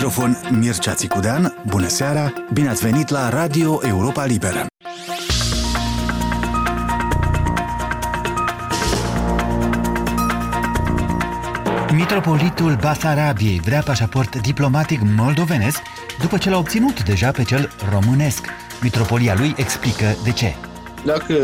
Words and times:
microfon 0.00 0.36
Mircea 0.50 0.94
Țicudean, 0.94 1.54
bună 1.66 1.88
seara, 1.88 2.32
bine 2.52 2.68
ați 2.68 2.82
venit 2.82 3.08
la 3.08 3.28
Radio 3.28 3.80
Europa 3.82 4.24
Liberă. 4.24 4.66
Mitropolitul 11.92 12.76
Basarabiei 12.80 13.60
vrea 13.64 13.80
pașaport 13.80 14.40
diplomatic 14.40 15.00
moldovenesc 15.16 15.82
după 16.20 16.38
ce 16.38 16.50
l-a 16.50 16.58
obținut 16.58 17.04
deja 17.04 17.30
pe 17.30 17.42
cel 17.42 17.70
românesc. 17.90 18.46
Mitropolia 18.82 19.34
lui 19.34 19.54
explică 19.56 20.16
de 20.24 20.30
ce. 20.30 20.69
Dacă 21.04 21.34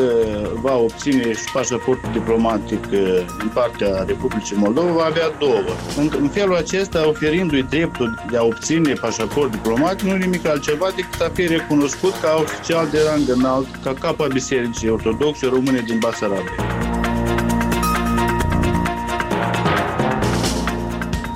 va 0.61 0.77
obține 0.77 1.32
și 1.32 1.52
pașaportul 1.52 2.11
diplomatic 2.12 2.84
uh, 2.93 3.25
din 3.39 3.50
partea 3.54 4.03
Republicii 4.07 4.57
Moldova, 4.57 4.93
va 4.93 5.04
avea 5.04 5.31
două. 5.39 5.61
În, 5.96 6.11
în 6.21 6.29
felul 6.29 6.57
acesta, 6.57 7.08
oferindu-i 7.08 7.62
dreptul 7.62 8.25
de 8.31 8.36
a 8.36 8.45
obține 8.45 8.93
pașaport 8.93 9.50
diplomatic, 9.50 10.07
nu 10.07 10.17
nimic 10.17 10.46
altceva 10.46 10.89
decât 10.96 11.21
a 11.21 11.31
fi 11.34 11.46
recunoscut 11.46 12.14
ca 12.22 12.36
oficial 12.39 12.89
de 12.90 12.98
rang 13.08 13.29
înalt, 13.29 13.67
ca 13.82 13.95
capa 13.95 14.26
Bisericii 14.26 14.89
Ortodoxe 14.89 15.46
Române 15.46 15.81
din 15.86 15.98
Basarabia. 15.98 16.86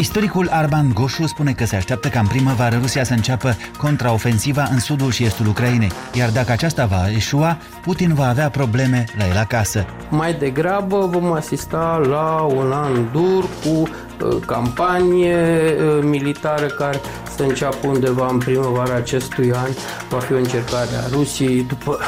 Istoricul 0.00 0.48
Arban 0.50 0.90
Goșu 0.94 1.26
spune 1.26 1.52
că 1.52 1.64
se 1.64 1.76
așteaptă 1.76 2.08
ca 2.08 2.20
în 2.20 2.26
primăvară 2.26 2.78
Rusia 2.80 3.04
să 3.04 3.12
înceapă 3.12 3.56
contraofensiva 3.78 4.68
în 4.70 4.78
sudul 4.78 5.10
și 5.10 5.24
estul 5.24 5.46
Ucrainei, 5.46 5.92
iar 6.12 6.30
dacă 6.30 6.52
aceasta 6.52 6.86
va 6.86 7.10
eșua, 7.14 7.58
Putin 7.82 8.14
va 8.14 8.28
avea 8.28 8.50
probleme 8.50 9.04
la 9.18 9.26
el 9.26 9.36
acasă. 9.36 9.86
Mai 10.08 10.34
degrabă 10.34 11.06
vom 11.06 11.32
asista 11.32 12.00
la 12.08 12.40
un 12.40 12.72
an 12.72 13.10
dur 13.12 13.42
cu 13.42 13.68
uh, 13.78 14.36
campanie 14.46 15.36
uh, 15.36 16.02
militară 16.02 16.66
care 16.66 17.00
să 17.36 17.42
înceapă 17.42 17.86
undeva 17.86 18.28
în 18.30 18.38
primăvara 18.38 18.94
acestui 18.94 19.52
an. 19.52 19.70
Va 20.08 20.18
fi 20.18 20.32
o 20.32 20.36
încercare 20.36 20.90
a 21.04 21.08
Rusiei 21.12 21.62
după 21.62 21.98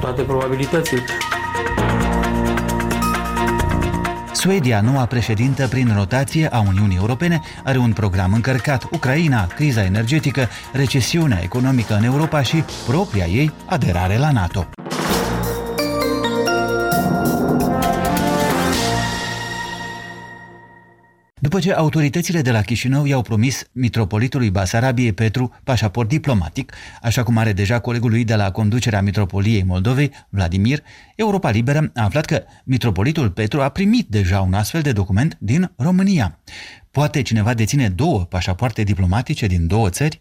toate 0.00 0.22
probabilitățile. 0.22 1.04
Suedia, 4.46 4.80
noua 4.80 5.06
președintă 5.06 5.68
prin 5.68 5.92
rotație 5.96 6.48
a 6.52 6.60
Uniunii 6.60 6.96
Europene, 6.96 7.40
are 7.64 7.78
un 7.78 7.92
program 7.92 8.32
încărcat. 8.32 8.88
Ucraina, 8.92 9.46
criza 9.46 9.84
energetică, 9.84 10.48
recesiunea 10.72 11.38
economică 11.42 11.94
în 11.94 12.04
Europa 12.04 12.42
și 12.42 12.64
propria 12.86 13.26
ei 13.26 13.52
aderare 13.64 14.18
la 14.18 14.30
NATO. 14.30 14.66
După 21.46 21.60
ce 21.60 21.72
autoritățile 21.72 22.42
de 22.42 22.50
la 22.50 22.60
Chișinău 22.60 23.04
i-au 23.04 23.22
promis 23.22 23.68
mitropolitului 23.72 24.50
Basarabiei 24.50 25.12
Petru 25.12 25.54
pașaport 25.64 26.08
diplomatic, 26.08 26.72
așa 27.02 27.22
cum 27.22 27.36
are 27.36 27.52
deja 27.52 27.78
colegul 27.78 28.10
lui 28.10 28.24
de 28.24 28.34
la 28.34 28.50
conducerea 28.50 29.02
Mitropoliei 29.02 29.62
Moldovei, 29.62 30.10
Vladimir, 30.28 30.82
Europa 31.16 31.50
Liberă 31.50 31.90
a 31.94 32.02
aflat 32.02 32.24
că 32.24 32.42
mitropolitul 32.64 33.30
Petru 33.30 33.62
a 33.62 33.68
primit 33.68 34.08
deja 34.08 34.40
un 34.40 34.54
astfel 34.54 34.82
de 34.82 34.92
document 34.92 35.36
din 35.40 35.72
România. 35.76 36.38
Poate 36.90 37.22
cineva 37.22 37.54
deține 37.54 37.88
două 37.88 38.20
pașapoarte 38.20 38.82
diplomatice 38.82 39.46
din 39.46 39.66
două 39.66 39.90
țări? 39.90 40.20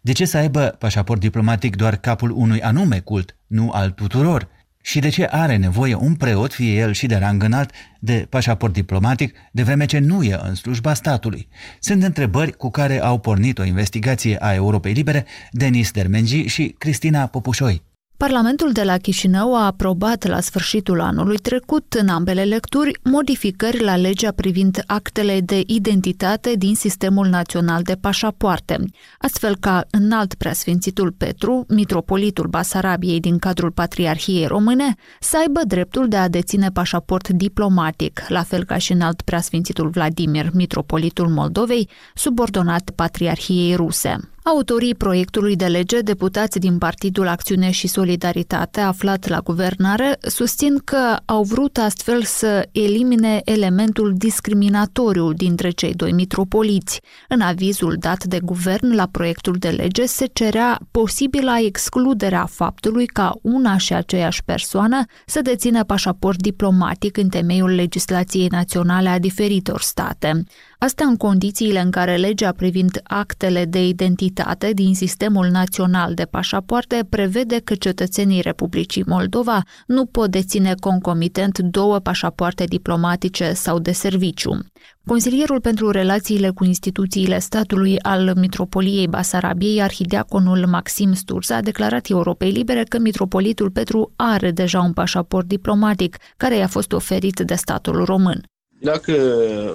De 0.00 0.12
ce 0.12 0.24
să 0.24 0.36
aibă 0.36 0.76
pașaport 0.78 1.20
diplomatic 1.20 1.76
doar 1.76 1.96
capul 1.96 2.30
unui 2.30 2.60
anume 2.60 2.98
cult, 2.98 3.36
nu 3.46 3.70
al 3.70 3.90
tuturor? 3.90 4.48
Și 4.86 4.98
de 4.98 5.08
ce 5.08 5.24
are 5.24 5.56
nevoie 5.56 5.94
un 5.94 6.14
preot, 6.14 6.52
fie 6.52 6.74
el 6.74 6.92
și 6.92 7.06
de 7.06 7.16
rang 7.16 7.42
înalt, 7.42 7.70
de 7.98 8.26
pașaport 8.28 8.72
diplomatic, 8.72 9.34
de 9.52 9.62
vreme 9.62 9.86
ce 9.86 9.98
nu 9.98 10.22
e 10.22 10.38
în 10.42 10.54
slujba 10.54 10.94
statului. 10.94 11.48
Sunt 11.80 12.02
întrebări 12.02 12.52
cu 12.52 12.70
care 12.70 13.02
au 13.02 13.18
pornit 13.18 13.58
o 13.58 13.64
investigație 13.64 14.36
a 14.40 14.54
Europei 14.54 14.92
Libere 14.92 15.26
Denis 15.50 15.90
Dermengi 15.90 16.46
și 16.46 16.74
Cristina 16.78 17.26
Popușoi. 17.26 17.82
Parlamentul 18.16 18.72
de 18.72 18.82
la 18.82 18.96
Chișinău 18.96 19.56
a 19.56 19.64
aprobat 19.64 20.26
la 20.26 20.40
sfârșitul 20.40 21.00
anului 21.00 21.36
trecut 21.36 21.92
în 21.92 22.08
ambele 22.08 22.44
lecturi 22.44 22.98
modificări 23.02 23.82
la 23.82 23.96
legea 23.96 24.32
privind 24.32 24.82
actele 24.86 25.40
de 25.40 25.62
identitate 25.66 26.54
din 26.54 26.74
Sistemul 26.74 27.26
Național 27.26 27.82
de 27.82 27.94
Pașapoarte, 27.94 28.84
astfel 29.18 29.56
ca 29.56 29.86
înalt 29.90 30.34
preasfințitul 30.34 31.12
Petru, 31.12 31.64
mitropolitul 31.68 32.46
Basarabiei 32.46 33.20
din 33.20 33.38
cadrul 33.38 33.70
Patriarhiei 33.70 34.46
Române, 34.46 34.94
să 35.20 35.36
aibă 35.38 35.60
dreptul 35.66 36.08
de 36.08 36.16
a 36.16 36.28
deține 36.28 36.70
pașaport 36.70 37.28
diplomatic, 37.28 38.24
la 38.28 38.42
fel 38.42 38.64
ca 38.64 38.78
și 38.78 38.92
înalt 38.92 39.22
preasfințitul 39.22 39.88
Vladimir, 39.88 40.50
mitropolitul 40.52 41.28
Moldovei, 41.28 41.88
subordonat 42.14 42.90
Patriarhiei 42.94 43.74
Ruse. 43.74 44.35
Autorii 44.48 44.94
proiectului 44.94 45.56
de 45.56 45.66
lege, 45.66 46.00
deputați 46.00 46.58
din 46.58 46.78
Partidul 46.78 47.28
Acțiune 47.28 47.70
și 47.70 47.86
Solidaritate, 47.86 48.80
aflat 48.80 49.28
la 49.28 49.40
guvernare, 49.40 50.18
susțin 50.20 50.78
că 50.84 51.16
au 51.24 51.42
vrut 51.42 51.76
astfel 51.76 52.22
să 52.22 52.68
elimine 52.72 53.40
elementul 53.44 54.12
discriminatoriu 54.16 55.32
dintre 55.32 55.70
cei 55.70 55.94
doi 55.94 56.12
mitropoliți. 56.12 57.00
În 57.28 57.40
avizul 57.40 57.96
dat 57.98 58.24
de 58.24 58.40
guvern 58.40 58.94
la 58.94 59.08
proiectul 59.10 59.56
de 59.58 59.68
lege 59.68 60.04
se 60.04 60.26
cerea 60.32 60.80
posibila 60.90 61.58
excluderea 61.58 62.46
faptului 62.46 63.06
ca 63.06 63.34
una 63.42 63.76
și 63.76 63.94
aceeași 63.94 64.44
persoană 64.44 65.04
să 65.26 65.40
dețină 65.42 65.84
pașaport 65.84 66.42
diplomatic 66.42 67.16
în 67.16 67.28
temeiul 67.28 67.70
legislației 67.70 68.46
naționale 68.46 69.08
a 69.08 69.18
diferitor 69.18 69.80
state. 69.80 70.44
Asta 70.78 71.04
în 71.04 71.16
condițiile 71.16 71.80
în 71.80 71.90
care 71.90 72.16
legea 72.16 72.52
privind 72.52 73.00
actele 73.02 73.64
de 73.64 73.86
identitate 73.86 74.72
din 74.72 74.94
Sistemul 74.94 75.46
Național 75.46 76.14
de 76.14 76.24
Pașapoarte 76.24 77.06
prevede 77.08 77.60
că 77.64 77.74
cetățenii 77.74 78.40
Republicii 78.40 79.04
Moldova 79.06 79.62
nu 79.86 80.06
pot 80.06 80.30
deține 80.30 80.74
concomitent 80.80 81.58
două 81.58 81.98
pașapoarte 81.98 82.64
diplomatice 82.64 83.52
sau 83.52 83.78
de 83.78 83.92
serviciu. 83.92 84.58
Consilierul 85.06 85.60
pentru 85.60 85.90
relațiile 85.90 86.50
cu 86.50 86.64
instituțiile 86.64 87.38
statului 87.38 87.98
al 88.00 88.32
Mitropoliei 88.36 89.08
Basarabiei, 89.08 89.82
arhideaconul 89.82 90.66
Maxim 90.66 91.12
Sturza, 91.12 91.56
a 91.56 91.60
declarat 91.60 92.08
Europei 92.08 92.50
Libere 92.50 92.82
că 92.82 92.98
mitropolitul 92.98 93.70
Petru 93.70 94.12
are 94.16 94.50
deja 94.50 94.80
un 94.80 94.92
pașaport 94.92 95.46
diplomatic 95.46 96.16
care 96.36 96.56
i-a 96.56 96.66
fost 96.66 96.92
oferit 96.92 97.40
de 97.40 97.54
statul 97.54 98.04
român. 98.04 98.40
Dacă 98.92 99.14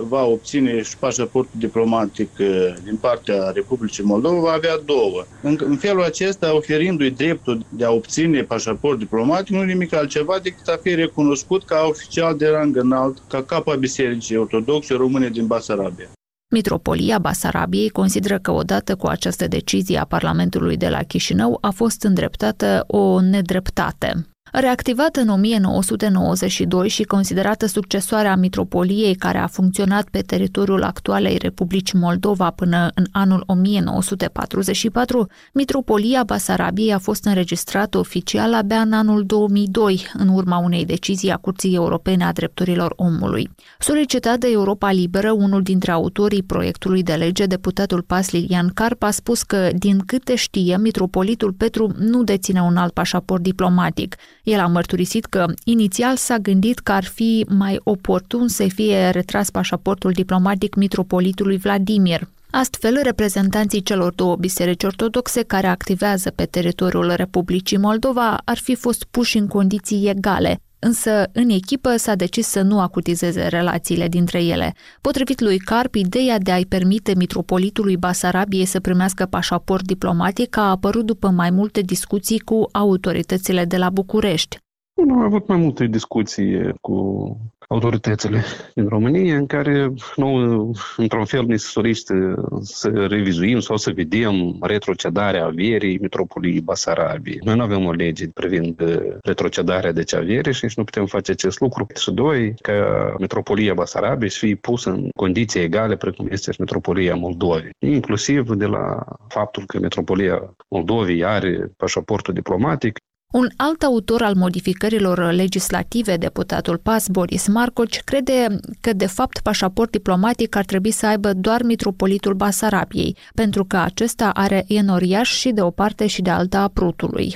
va 0.07 0.23
obține 0.23 0.81
și 0.81 0.97
pașaportul 0.97 1.59
diplomatic 1.59 2.29
uh, 2.39 2.73
din 2.83 2.95
partea 2.95 3.49
Republicii 3.53 4.03
Moldova, 4.03 4.39
va 4.39 4.51
avea 4.51 4.77
două. 4.85 5.25
În, 5.41 5.57
în 5.63 5.77
felul 5.77 6.03
acesta, 6.03 6.55
oferindu-i 6.55 7.09
dreptul 7.09 7.65
de 7.69 7.85
a 7.85 7.91
obține 7.91 8.41
pașaport 8.41 8.97
diplomatic, 8.97 9.55
nu 9.55 9.63
nimic 9.63 9.93
altceva 9.93 10.39
decât 10.43 10.67
a 10.67 10.79
fi 10.81 10.95
recunoscut 10.95 11.63
ca 11.65 11.85
oficial 11.89 12.37
de 12.37 12.47
rang 12.47 12.75
înalt, 12.75 13.17
ca 13.27 13.43
capa 13.43 13.75
Bisericii 13.75 14.37
Ortodoxe 14.37 14.93
Române 14.93 15.29
din 15.29 15.47
Basarabia. 15.47 16.09
Mitropolia 16.53 17.19
Basarabiei 17.19 17.89
consideră 17.89 18.39
că 18.39 18.51
odată 18.51 18.95
cu 18.95 19.07
această 19.07 19.47
decizie 19.47 19.97
a 19.97 20.05
Parlamentului 20.05 20.77
de 20.77 20.89
la 20.89 21.03
Chișinău 21.03 21.57
a 21.61 21.69
fost 21.69 22.03
îndreptată 22.03 22.83
o 22.87 23.21
nedreptate. 23.21 24.30
Reactivată 24.51 25.19
în 25.19 25.29
1992 25.29 26.87
și 26.87 27.03
considerată 27.03 27.65
succesoarea 27.65 28.35
mitropoliei 28.35 29.15
care 29.15 29.37
a 29.37 29.47
funcționat 29.47 30.07
pe 30.09 30.19
teritoriul 30.19 30.83
actualei 30.83 31.37
Republici 31.37 31.91
Moldova 31.93 32.49
până 32.49 32.89
în 32.93 33.05
anul 33.11 33.43
1944, 33.45 35.27
mitropolia 35.53 36.23
Basarabiei 36.23 36.93
a 36.93 36.97
fost 36.97 37.25
înregistrată 37.25 37.97
oficial 37.97 38.53
abia 38.53 38.79
în 38.79 38.93
anul 38.93 39.23
2002, 39.25 40.05
în 40.13 40.27
urma 40.27 40.57
unei 40.57 40.85
decizii 40.85 41.31
a 41.31 41.37
Curții 41.37 41.75
Europene 41.75 42.23
a 42.23 42.31
Drepturilor 42.31 42.93
Omului. 42.95 43.49
Solicitat 43.79 44.37
de 44.37 44.47
Europa 44.51 44.91
Liberă, 44.91 45.31
unul 45.31 45.61
dintre 45.61 45.91
autorii 45.91 46.43
proiectului 46.43 47.03
de 47.03 47.13
lege, 47.13 47.45
deputatul 47.45 48.01
Pas 48.01 48.31
Lilian 48.31 48.71
Carp, 48.73 49.03
a 49.03 49.11
spus 49.11 49.43
că, 49.43 49.69
din 49.75 49.99
câte 50.05 50.35
știe, 50.35 50.77
mitropolitul 50.77 51.53
Petru 51.53 51.91
nu 51.97 52.23
deține 52.23 52.61
un 52.61 52.77
alt 52.77 52.93
pașaport 52.93 53.41
diplomatic, 53.41 54.15
el 54.43 54.59
a 54.59 54.67
mărturisit 54.67 55.25
că 55.25 55.45
inițial 55.63 56.15
s-a 56.15 56.37
gândit 56.37 56.79
că 56.79 56.91
ar 56.91 57.03
fi 57.03 57.45
mai 57.49 57.79
oportun 57.83 58.47
să 58.47 58.67
fie 58.73 59.09
retras 59.09 59.49
pașaportul 59.49 60.11
diplomatic 60.11 60.75
mitropolitului 60.75 61.57
Vladimir, 61.57 62.27
Astfel, 62.53 62.99
reprezentanții 63.03 63.81
celor 63.81 64.13
două 64.13 64.35
biserici 64.35 64.83
ortodoxe 64.83 65.43
care 65.43 65.67
activează 65.67 66.29
pe 66.29 66.45
teritoriul 66.45 67.13
Republicii 67.15 67.77
Moldova 67.77 68.41
ar 68.45 68.57
fi 68.57 68.75
fost 68.75 69.03
puși 69.11 69.37
în 69.37 69.47
condiții 69.47 70.09
egale, 70.09 70.61
însă 70.83 71.29
în 71.33 71.49
echipă 71.49 71.95
s-a 71.95 72.15
decis 72.15 72.47
să 72.47 72.61
nu 72.61 72.79
acutizeze 72.79 73.47
relațiile 73.47 74.07
dintre 74.07 74.43
ele. 74.43 74.73
Potrivit 75.01 75.41
lui 75.41 75.57
Carp, 75.57 75.95
ideea 75.95 76.37
de 76.37 76.51
a-i 76.51 76.65
permite 76.65 77.13
mitropolitului 77.15 77.97
Basarabiei 77.97 78.65
să 78.65 78.79
primească 78.79 79.25
pașaport 79.25 79.85
diplomatic 79.85 80.57
a 80.57 80.69
apărut 80.69 81.05
după 81.05 81.29
mai 81.29 81.49
multe 81.49 81.81
discuții 81.81 82.39
cu 82.39 82.69
autoritățile 82.71 83.65
de 83.65 83.77
la 83.77 83.89
București. 83.89 84.60
Am 84.95 85.21
avut 85.21 85.47
mai 85.47 85.57
multe 85.57 85.85
discuții 85.85 86.73
cu 86.81 87.37
autoritățile 87.67 88.43
din 88.75 88.87
România, 88.87 89.37
în 89.37 89.45
care 89.45 89.93
nu, 90.15 90.71
într-un 90.97 91.25
fel, 91.25 91.45
ne 91.45 91.55
sorește 91.55 92.33
să 92.61 92.89
revizuim 92.89 93.59
sau 93.59 93.77
să 93.77 93.91
vedem 93.91 94.57
retrocedarea 94.61 95.45
averii 95.45 95.99
metropoliei 95.99 96.61
Basarabiei. 96.61 97.39
Noi 97.43 97.55
nu 97.55 97.61
avem 97.61 97.85
o 97.85 97.91
lege 97.91 98.27
privind 98.27 98.81
retrocedarea 99.21 99.91
de 99.91 100.03
avere 100.15 100.51
și 100.51 100.63
nici 100.63 100.77
nu 100.77 100.83
putem 100.83 101.05
face 101.05 101.31
acest 101.31 101.59
lucru. 101.59 101.85
Și 101.95 102.11
doi, 102.11 102.53
ca 102.61 103.15
metropolia 103.19 103.73
Basarabiei 103.73 104.29
să 104.29 104.37
fie 104.39 104.55
pusă 104.55 104.89
în 104.89 105.09
condiții 105.15 105.61
egale 105.61 105.95
precum 105.95 106.27
este 106.31 106.51
și 106.51 106.59
metropolia 106.59 107.15
Moldovei. 107.15 107.69
Inclusiv 107.79 108.49
de 108.49 108.65
la 108.65 109.03
faptul 109.27 109.63
că 109.65 109.79
metropolia 109.79 110.55
Moldovei 110.69 111.25
are 111.25 111.71
pașaportul 111.77 112.33
diplomatic, 112.33 112.99
un 113.31 113.49
alt 113.55 113.83
autor 113.83 114.21
al 114.21 114.35
modificărilor 114.35 115.31
legislative, 115.31 116.17
deputatul 116.17 116.77
PAS, 116.77 117.07
Boris 117.07 117.47
Marcoci, 117.47 118.01
crede 118.03 118.59
că, 118.81 118.93
de 118.93 119.05
fapt, 119.05 119.39
pașaport 119.39 119.91
diplomatic 119.91 120.55
ar 120.55 120.65
trebui 120.65 120.91
să 120.91 121.05
aibă 121.05 121.33
doar 121.33 121.63
mitropolitul 121.63 122.33
Basarabiei, 122.33 123.17
pentru 123.35 123.65
că 123.65 123.77
acesta 123.77 124.29
are 124.29 124.63
enoriaș 124.67 125.29
și 125.29 125.51
de 125.51 125.61
o 125.61 125.69
parte 125.69 126.07
și 126.07 126.21
de 126.21 126.29
alta 126.29 126.61
a 126.61 126.67
Prutului. 126.67 127.35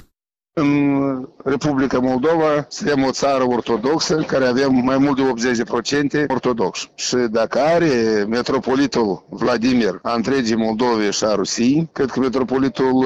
În 0.60 1.28
Republica 1.44 2.00
Moldova 2.00 2.66
suntem 2.70 3.04
o 3.04 3.12
țară 3.12 3.44
ortodoxă 3.48 4.16
care 4.16 4.46
avem 4.46 4.76
mai 4.84 4.98
mult 4.98 5.16
de 5.16 5.52
80% 6.24 6.26
ortodox. 6.28 6.90
Și 6.96 7.16
dacă 7.16 7.60
are 7.60 8.26
metropolitul 8.30 9.26
Vladimir 9.30 10.00
a 10.02 10.14
întregii 10.14 10.56
Moldovei 10.56 11.12
și 11.12 11.24
a 11.24 11.36
Rusiei, 11.36 11.90
cred 11.92 12.10
că 12.10 12.20
metropolitul 12.20 12.94
uh, 12.94 13.06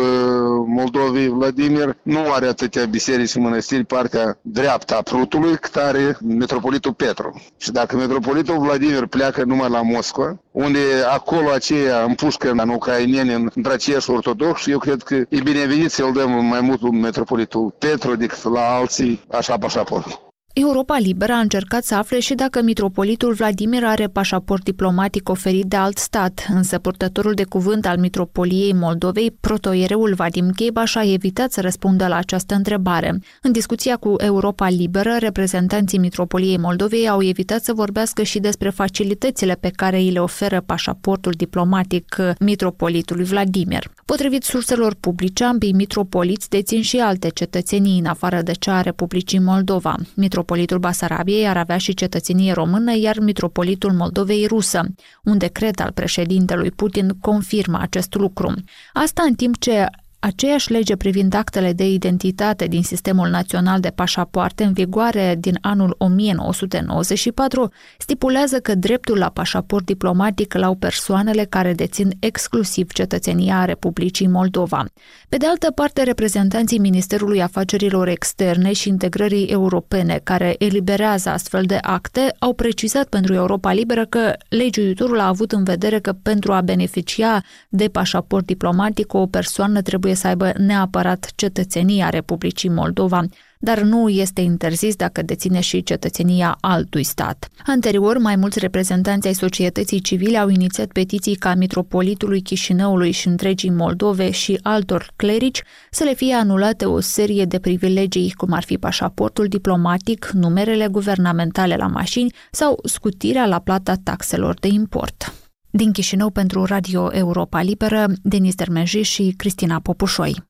Moldovei 0.67 1.27
Vladimir 1.27 1.97
nu 2.01 2.19
are 2.31 2.45
atâtea 2.47 2.85
biserici 2.85 3.29
și 3.29 3.39
mănăstiri 3.39 3.83
partea 3.85 4.37
dreapta 4.41 4.95
a 4.95 5.01
Prutului 5.01 5.57
cât 5.57 5.75
are 5.75 6.17
metropolitul 6.27 6.93
Petru. 6.93 7.41
Și 7.57 7.71
dacă 7.71 7.95
metropolitul 7.95 8.59
Vladimir 8.59 9.05
pleacă 9.05 9.43
numai 9.43 9.69
la 9.69 9.81
Moscova, 9.81 10.39
unde 10.51 10.79
acolo 11.11 11.49
aceea 11.49 12.03
împușcă 12.03 12.51
în 12.51 12.69
ucraineni 12.69 13.47
între 13.55 13.73
aceiași 13.73 14.09
ortodoxi, 14.09 14.71
eu 14.71 14.77
cred 14.77 15.03
că 15.03 15.15
e 15.15 15.41
binevenit 15.43 15.91
să-l 15.91 16.11
dăm 16.13 16.45
mai 16.45 16.61
mult 16.61 16.91
metropolitul 16.91 17.37
Petru 17.77 18.15
decât 18.15 18.43
la 18.43 18.75
alții 18.75 19.21
așa 19.31 19.57
pașaport. 19.57 20.28
Europa 20.53 20.97
Liberă 20.97 21.33
a 21.33 21.39
încercat 21.39 21.83
să 21.83 21.95
afle 21.95 22.19
și 22.19 22.33
dacă 22.33 22.61
mitropolitul 22.61 23.33
Vladimir 23.33 23.85
are 23.85 24.07
pașaport 24.07 24.63
diplomatic 24.63 25.29
oferit 25.29 25.65
de 25.65 25.75
alt 25.75 25.97
stat, 25.97 26.47
însă 26.53 26.77
purtătorul 26.77 27.33
de 27.33 27.43
cuvânt 27.43 27.85
al 27.85 27.97
mitropoliei 27.97 28.73
Moldovei, 28.73 29.31
protoiereul 29.39 30.13
Vadim 30.13 30.49
Chebaș, 30.49 30.95
a 30.95 31.11
evitat 31.11 31.51
să 31.51 31.61
răspundă 31.61 32.07
la 32.07 32.15
această 32.15 32.55
întrebare. 32.55 33.19
În 33.41 33.51
discuția 33.51 33.95
cu 33.95 34.13
Europa 34.17 34.69
Liberă, 34.69 35.15
reprezentanții 35.19 35.97
mitropoliei 35.97 36.57
Moldovei 36.57 37.09
au 37.09 37.21
evitat 37.21 37.63
să 37.63 37.73
vorbească 37.73 38.23
și 38.23 38.39
despre 38.39 38.69
facilitățile 38.69 39.57
pe 39.59 39.71
care 39.75 39.97
îi 39.97 40.11
le 40.11 40.19
oferă 40.19 40.63
pașaportul 40.65 41.33
diplomatic 41.37 42.15
mitropolitului 42.39 43.25
Vladimir. 43.25 43.91
Potrivit 44.05 44.43
surselor 44.43 44.95
publice, 44.99 45.43
ambii 45.43 45.73
mitropoliți 45.73 46.49
dețin 46.49 46.81
și 46.81 46.97
alte 46.97 47.29
cetățenii 47.29 47.99
în 47.99 48.05
afară 48.05 48.41
de 48.41 48.51
cea 48.51 48.75
a 48.75 48.81
Republicii 48.81 49.39
Moldova. 49.39 49.95
Mitropolitul 50.15 50.38
Basarabiei 50.79 51.47
ar 51.47 51.57
avea 51.57 51.77
și 51.77 51.93
cetățenie 51.93 52.53
română, 52.53 52.95
iar 52.95 53.19
mitropolitul 53.19 53.91
Moldovei 53.91 54.45
rusă. 54.45 54.81
Un 55.23 55.37
decret 55.37 55.79
al 55.79 55.91
președintelui 55.91 56.71
Putin 56.71 57.17
confirmă 57.21 57.77
acest 57.81 58.13
lucru. 58.13 58.53
Asta 58.93 59.23
în 59.27 59.33
timp 59.33 59.57
ce 59.57 59.85
Aceeași 60.21 60.71
lege 60.71 60.95
privind 60.95 61.33
actele 61.33 61.73
de 61.73 61.89
identitate 61.89 62.65
din 62.65 62.83
Sistemul 62.83 63.29
Național 63.29 63.79
de 63.79 63.89
Pașapoarte 63.89 64.63
în 64.63 64.73
vigoare 64.73 65.35
din 65.39 65.57
anul 65.61 65.95
1994 65.97 67.71
stipulează 67.97 68.59
că 68.59 68.75
dreptul 68.75 69.17
la 69.17 69.29
pașaport 69.29 69.85
diplomatic 69.85 70.53
îl 70.53 70.63
au 70.63 70.75
persoanele 70.75 71.45
care 71.45 71.73
dețin 71.73 72.11
exclusiv 72.19 72.91
cetățenia 72.91 73.65
Republicii 73.65 74.27
Moldova. 74.27 74.85
Pe 75.29 75.37
de 75.37 75.45
altă 75.45 75.71
parte, 75.71 76.03
reprezentanții 76.03 76.79
Ministerului 76.79 77.41
Afacerilor 77.41 78.07
Externe 78.07 78.73
și 78.73 78.87
Integrării 78.87 79.45
Europene, 79.45 80.19
care 80.23 80.55
eliberează 80.57 81.29
astfel 81.29 81.63
de 81.63 81.77
acte, 81.81 82.35
au 82.39 82.53
precizat 82.53 83.07
pentru 83.07 83.33
Europa 83.33 83.71
Liberă 83.71 84.05
că 84.05 84.33
legiuitorul 84.49 85.19
a 85.19 85.27
avut 85.27 85.51
în 85.51 85.63
vedere 85.63 85.99
că 85.99 86.13
pentru 86.13 86.53
a 86.53 86.61
beneficia 86.61 87.43
de 87.69 87.87
pașaport 87.87 88.45
diplomatic 88.45 89.13
o 89.13 89.25
persoană 89.25 89.81
trebuie 89.81 90.07
trebuie 90.09 90.39
să 90.39 90.43
aibă 90.43 90.63
neapărat 90.65 91.31
cetățenia 91.35 92.09
Republicii 92.09 92.69
Moldova, 92.69 93.23
dar 93.59 93.81
nu 93.81 94.09
este 94.09 94.41
interzis 94.41 94.95
dacă 94.95 95.21
deține 95.21 95.59
și 95.59 95.83
cetățenia 95.83 96.57
altui 96.61 97.03
stat. 97.03 97.47
Anterior, 97.65 98.17
mai 98.17 98.35
mulți 98.35 98.59
reprezentanți 98.59 99.27
ai 99.27 99.33
societății 99.33 99.99
civile 99.99 100.37
au 100.37 100.49
inițiat 100.49 100.87
petiții 100.91 101.35
ca 101.35 101.53
mitropolitului 101.53 102.41
Chișinăului 102.41 103.11
și 103.11 103.27
întregii 103.27 103.69
Moldove 103.69 104.31
și 104.31 104.59
altor 104.61 105.11
clerici 105.15 105.63
să 105.91 106.03
le 106.03 106.13
fie 106.13 106.33
anulate 106.33 106.85
o 106.85 106.99
serie 106.99 107.45
de 107.45 107.59
privilegii, 107.59 108.33
cum 108.37 108.51
ar 108.51 108.63
fi 108.63 108.77
pașaportul 108.77 109.47
diplomatic, 109.47 110.29
numerele 110.33 110.87
guvernamentale 110.87 111.75
la 111.75 111.87
mașini 111.87 112.33
sau 112.51 112.79
scutirea 112.83 113.45
la 113.45 113.59
plata 113.59 113.93
taxelor 114.03 114.59
de 114.59 114.67
import. 114.67 115.33
Din 115.71 115.91
Chișinău 115.91 116.29
pentru 116.29 116.65
Radio 116.65 117.09
Europa 117.11 117.61
Liberă, 117.61 118.05
Denis 118.21 118.55
Dermenji 118.55 119.01
și 119.01 119.33
Cristina 119.37 119.79
Popușoi. 119.79 120.43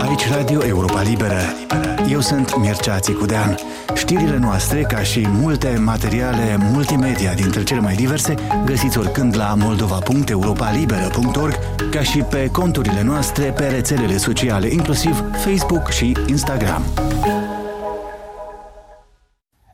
Aici 0.00 0.28
Radio 0.28 0.64
Europa 0.64 1.02
Liberă. 1.02 1.40
Eu 2.10 2.20
sunt 2.20 2.56
Mircea 2.56 2.98
Țicudean. 2.98 3.56
Știrile 3.94 4.38
noastre, 4.38 4.80
ca 4.80 4.98
și 4.98 5.26
multe 5.28 5.80
materiale 5.84 6.56
multimedia 6.72 7.34
dintre 7.34 7.62
cele 7.62 7.80
mai 7.80 7.94
diverse, 7.94 8.34
găsiți 8.64 8.98
oricând 8.98 9.36
la 9.36 9.54
moldova.europalibera.org, 9.54 11.58
ca 11.90 12.02
și 12.02 12.18
pe 12.18 12.48
conturile 12.52 13.02
noastre 13.02 13.44
pe 13.44 13.66
rețelele 13.66 14.16
sociale, 14.16 14.68
inclusiv 14.68 15.24
Facebook 15.44 15.90
și 15.90 16.16
Instagram. 16.26 16.82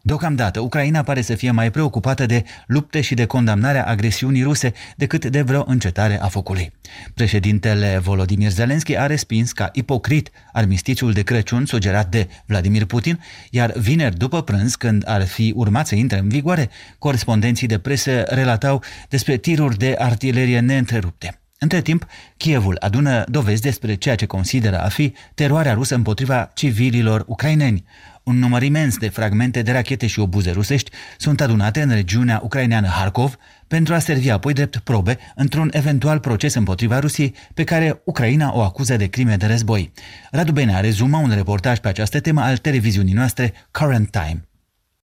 Deocamdată, 0.03 0.61
Ucraina 0.61 1.03
pare 1.03 1.21
să 1.21 1.35
fie 1.35 1.51
mai 1.51 1.71
preocupată 1.71 2.27
de 2.27 2.45
lupte 2.67 3.01
și 3.01 3.15
de 3.15 3.27
condamnarea 3.27 3.87
agresiunii 3.87 4.43
ruse 4.43 4.73
decât 4.97 5.25
de 5.25 5.43
vreo 5.43 5.65
încetare 5.67 6.21
a 6.21 6.29
focului. 6.29 6.73
Președintele 7.15 7.99
Volodymyr 8.03 8.51
Zelensky 8.51 8.97
a 8.97 9.07
respins 9.07 9.53
ca 9.53 9.71
ipocrit 9.73 10.31
armistițiul 10.53 11.13
de 11.13 11.23
Crăciun 11.23 11.67
sugerat 11.67 12.09
de 12.09 12.29
Vladimir 12.47 12.85
Putin, 12.85 13.21
iar 13.51 13.73
vineri 13.73 14.17
după 14.17 14.43
prânz, 14.43 14.75
când 14.75 15.03
ar 15.07 15.27
fi 15.27 15.53
urmat 15.57 15.87
să 15.87 15.95
intre 15.95 16.19
în 16.19 16.29
vigoare, 16.29 16.71
corespondenții 16.99 17.67
de 17.67 17.79
presă 17.79 18.25
relatau 18.29 18.83
despre 19.09 19.37
tiruri 19.37 19.77
de 19.77 19.95
artilerie 19.99 20.61
neîntrerupte. 20.61 21.41
Între 21.63 21.81
timp, 21.81 22.07
Kievul 22.37 22.77
adună 22.79 23.25
dovezi 23.29 23.63
despre 23.63 23.95
ceea 23.95 24.15
ce 24.15 24.27
consideră 24.27 24.81
a 24.81 24.89
fi 24.89 25.15
teroarea 25.35 25.75
rusă 25.75 25.95
împotriva 25.95 26.51
civililor 26.55 27.25
ucraineni. 27.27 27.85
Un 28.23 28.39
număr 28.39 28.63
imens 28.63 28.97
de 28.97 29.09
fragmente 29.09 29.63
de 29.63 29.73
rachete 29.73 30.07
și 30.07 30.21
obuze 30.21 30.51
rusești 30.51 30.91
sunt 31.19 31.41
adunate 31.41 31.83
în 31.83 31.91
regiunea 31.91 32.41
ucraineană 32.43 32.87
Harkov 32.87 33.37
pentru 33.67 33.95
a 33.95 33.99
servi 33.99 34.31
apoi 34.31 34.53
drept 34.53 34.77
probe 34.77 35.19
într-un 35.35 35.69
eventual 35.73 36.19
proces 36.19 36.55
împotriva 36.55 36.99
Rusiei 36.99 37.35
pe 37.55 37.65
care 37.65 38.01
Ucraina 38.05 38.55
o 38.55 38.61
acuză 38.61 38.97
de 38.97 39.07
crime 39.07 39.37
de 39.37 39.47
război. 39.47 39.93
Radu 40.31 40.53
Bene 40.53 40.81
rezumă 40.81 41.17
un 41.17 41.31
reportaj 41.35 41.79
pe 41.79 41.89
această 41.89 42.21
temă 42.21 42.41
al 42.41 42.57
televiziunii 42.57 43.15
noastre 43.15 43.53
Current 43.71 44.11
Time. 44.11 44.45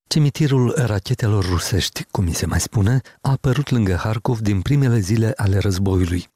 Cimitirul 0.08 0.74
rachetelor 0.86 1.46
rusești, 1.46 2.04
cum 2.12 2.24
mi 2.24 2.34
se 2.34 2.46
mai 2.46 2.60
spune, 2.60 3.02
a 3.22 3.32
apărut 3.32 3.70
lângă 3.70 3.96
Harkov 4.04 4.40
din 4.40 4.62
primele 4.62 5.00
zile 5.00 5.34
ale 5.36 5.58
războiului. 5.58 6.28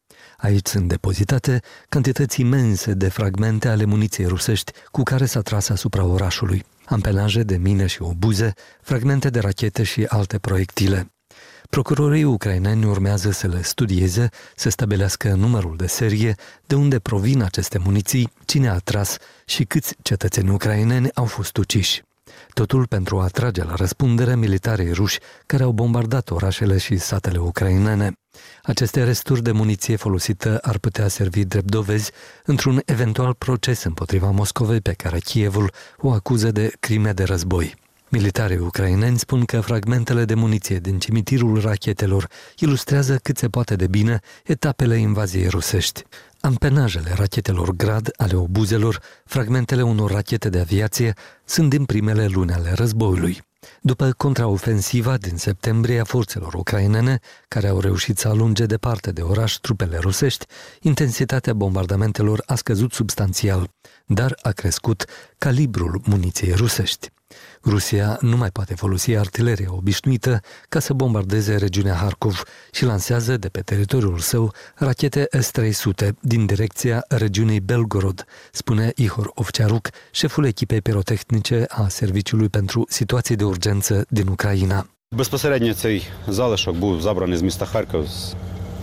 Aici 0.42 0.68
sunt 0.68 0.88
depozitate 0.88 1.62
cantități 1.90 2.40
imense 2.40 2.94
de 2.94 3.10
fragmente 3.10 3.68
ale 3.68 3.86
muniției 3.86 4.28
rusești 4.28 4.72
cu 4.92 5.04
care 5.04 5.26
s-a 5.26 5.42
tras 5.42 5.70
asupra 5.70 6.06
orașului. 6.06 6.64
Ampenaje 6.86 7.44
de 7.44 7.58
mine 7.58 7.86
și 7.86 8.02
obuze, 8.02 8.54
fragmente 8.82 9.30
de 9.30 9.40
rachete 9.40 9.84
și 9.84 10.04
alte 10.08 10.38
proiectile. 10.38 11.12
Procurorii 11.70 12.24
ucraineni 12.24 12.86
urmează 12.86 13.32
să 13.32 13.48
le 13.48 13.62
studieze, 13.62 14.30
să 14.56 14.70
stabilească 14.70 15.34
numărul 15.34 15.76
de 15.78 15.88
serie, 15.88 16.36
de 16.66 16.76
unde 16.76 17.00
provin 17.00 17.42
aceste 17.42 17.78
muniții, 17.78 18.32
cine 18.46 18.70
a 18.70 18.78
tras 18.78 19.18
și 19.46 19.64
câți 19.64 19.96
cetățeni 20.02 20.50
ucraineni 20.50 21.10
au 21.14 21.26
fost 21.26 21.58
uciși. 21.58 22.04
Totul 22.54 22.88
pentru 22.88 23.20
a 23.20 23.24
atrage 23.24 23.64
la 23.64 23.76
răspundere 23.76 24.36
militarii 24.36 24.92
ruși 24.92 25.20
care 25.46 25.64
au 25.64 25.72
bombardat 25.72 26.30
orașele 26.30 26.78
și 26.78 26.98
satele 26.98 27.38
ucrainene. 27.38 28.12
Aceste 28.64 29.04
resturi 29.04 29.44
de 29.44 29.52
muniție 29.52 29.96
folosită 29.96 30.58
ar 30.62 30.78
putea 30.78 31.08
servi 31.08 31.46
drept 31.46 31.72
dovezi 31.72 32.12
într-un 32.46 32.82
eventual 32.86 33.34
proces 33.34 33.84
împotriva 33.84 34.30
Moscovei 34.30 34.82
pe 34.82 34.94
care 34.94 35.20
Kievul 35.20 35.72
o 35.98 36.12
acuză 36.12 36.52
de 36.52 36.72
crime 36.80 37.12
de 37.12 37.24
război. 37.24 37.76
Militarii 38.10 38.58
ucraineni 38.58 39.20
spun 39.20 39.46
că 39.46 39.62
fragmentele 39.62 40.26
de 40.26 40.34
muniție 40.34 40.80
din 40.80 41.00
cimitirul 41.00 41.62
rachetelor 41.62 42.28
ilustrează 42.58 43.16
cât 43.16 43.38
se 43.38 43.48
poate 43.48 43.76
de 43.76 43.88
bine 43.88 44.20
etapele 44.44 44.98
invaziei 44.98 45.48
rusești. 45.48 46.04
Ampenajele 46.40 47.14
rachetelor 47.16 47.72
grad 47.72 48.10
ale 48.18 48.36
obuzelor, 48.36 49.02
fragmentele 49.26 49.82
unor 49.82 50.12
rachete 50.12 50.50
de 50.50 50.60
aviație, 50.60 51.14
sunt 51.46 51.70
din 51.70 51.86
primele 51.86 52.28
luni 52.28 52.52
ale 52.52 52.72
războiului. 52.74 53.42
După 53.82 54.12
contraofensiva 54.18 55.18
din 55.18 55.38
septembrie 55.38 56.00
a 56.00 56.04
forțelor 56.04 56.54
ucrainene, 56.54 57.20
care 57.48 57.68
au 57.68 57.80
reușit 57.80 58.18
să 58.18 58.28
alunge 58.28 58.66
departe 58.66 59.12
de 59.12 59.22
oraș 59.22 59.54
trupele 59.54 59.98
rusești, 59.98 60.46
intensitatea 60.82 61.54
bombardamentelor 61.54 62.44
a 62.46 62.56
scăzut 62.56 62.94
substanțial, 62.94 63.70
dar 64.06 64.40
a 64.42 64.52
crescut 64.52 65.06
calibrul 65.38 66.02
muniției 66.06 66.54
rusești. 66.54 67.10
Rusia 67.65 68.19
nu 68.21 68.37
mai 68.37 68.51
poate 68.51 68.75
folosi 68.75 69.17
artileria 69.17 69.73
obișnuită 69.73 70.41
ca 70.69 70.79
să 70.79 70.93
bombardeze 70.93 71.57
regiunea 71.57 71.95
Harkov 71.95 72.43
și 72.73 72.85
lansează 72.85 73.37
de 73.37 73.49
pe 73.49 73.61
teritoriul 73.61 74.19
său 74.19 74.53
rachete 74.75 75.29
S-300 75.41 76.09
din 76.21 76.47
direcția 76.47 77.05
regiunii 77.09 77.61
Belgorod, 77.61 78.25
spune 78.53 78.93
Ihor 78.95 79.31
Ovcearuc, 79.35 79.89
șeful 80.11 80.45
echipei 80.45 80.81
pirotehnice 80.81 81.65
a 81.69 81.89
Serviciului 81.89 82.49
pentru 82.49 82.85
Situații 82.89 83.37
de 83.37 83.45
Urgență 83.45 84.05
din 84.09 84.27
Ucraina. 84.27 84.87
Безпосередньо 85.15 85.75
цей 85.75 86.09
залишок 86.27 86.77
був 86.77 87.01
забраний 87.01 87.37
з 87.37 87.43
міста 87.43 87.67
Харків 87.67 88.07
з 88.07 88.35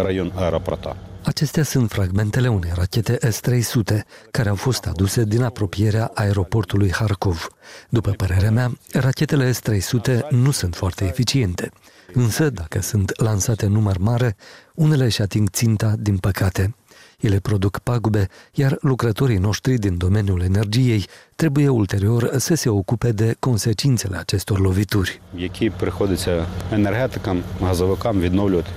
raion 0.02 0.32
Araprata. 0.34 0.96
Acestea 1.24 1.62
sunt 1.62 1.90
fragmentele 1.90 2.48
unei 2.48 2.70
rachete 2.74 3.18
S-300 3.30 4.00
care 4.30 4.48
au 4.48 4.54
fost 4.54 4.86
aduse 4.86 5.24
din 5.24 5.42
apropierea 5.42 6.10
aeroportului 6.14 6.92
Harkov. 6.92 7.48
După 7.88 8.10
părerea 8.10 8.50
mea, 8.50 8.72
rachetele 8.92 9.52
S-300 9.52 10.20
nu 10.30 10.50
sunt 10.50 10.74
foarte 10.74 11.04
eficiente, 11.04 11.70
însă 12.12 12.50
dacă 12.50 12.80
sunt 12.80 13.20
lansate 13.20 13.66
număr 13.66 13.98
mare, 13.98 14.36
unele 14.74 15.04
își 15.04 15.22
ating 15.22 15.48
ținta, 15.50 15.94
din 15.98 16.16
păcate. 16.16 16.74
Ele 17.19 17.39
produc 17.39 17.79
pagube, 17.79 18.27
iar 18.53 18.77
lucrătorii 18.81 19.38
noștri 19.38 19.77
din 19.77 19.97
domeniul 19.97 20.41
energiei 20.41 21.05
trebuie 21.35 21.67
ulterior 21.67 22.31
să 22.38 22.53
se 22.55 22.69
ocupe 22.69 23.12
de 23.12 23.35
consecințele 23.39 24.17
acestor 24.17 24.59
lovituri. 24.59 25.21
Які 25.35 25.69
приходиться 25.69 26.45
енергетикам, 26.71 27.43
газовикам 27.62 28.19
відновлювати, 28.19 28.69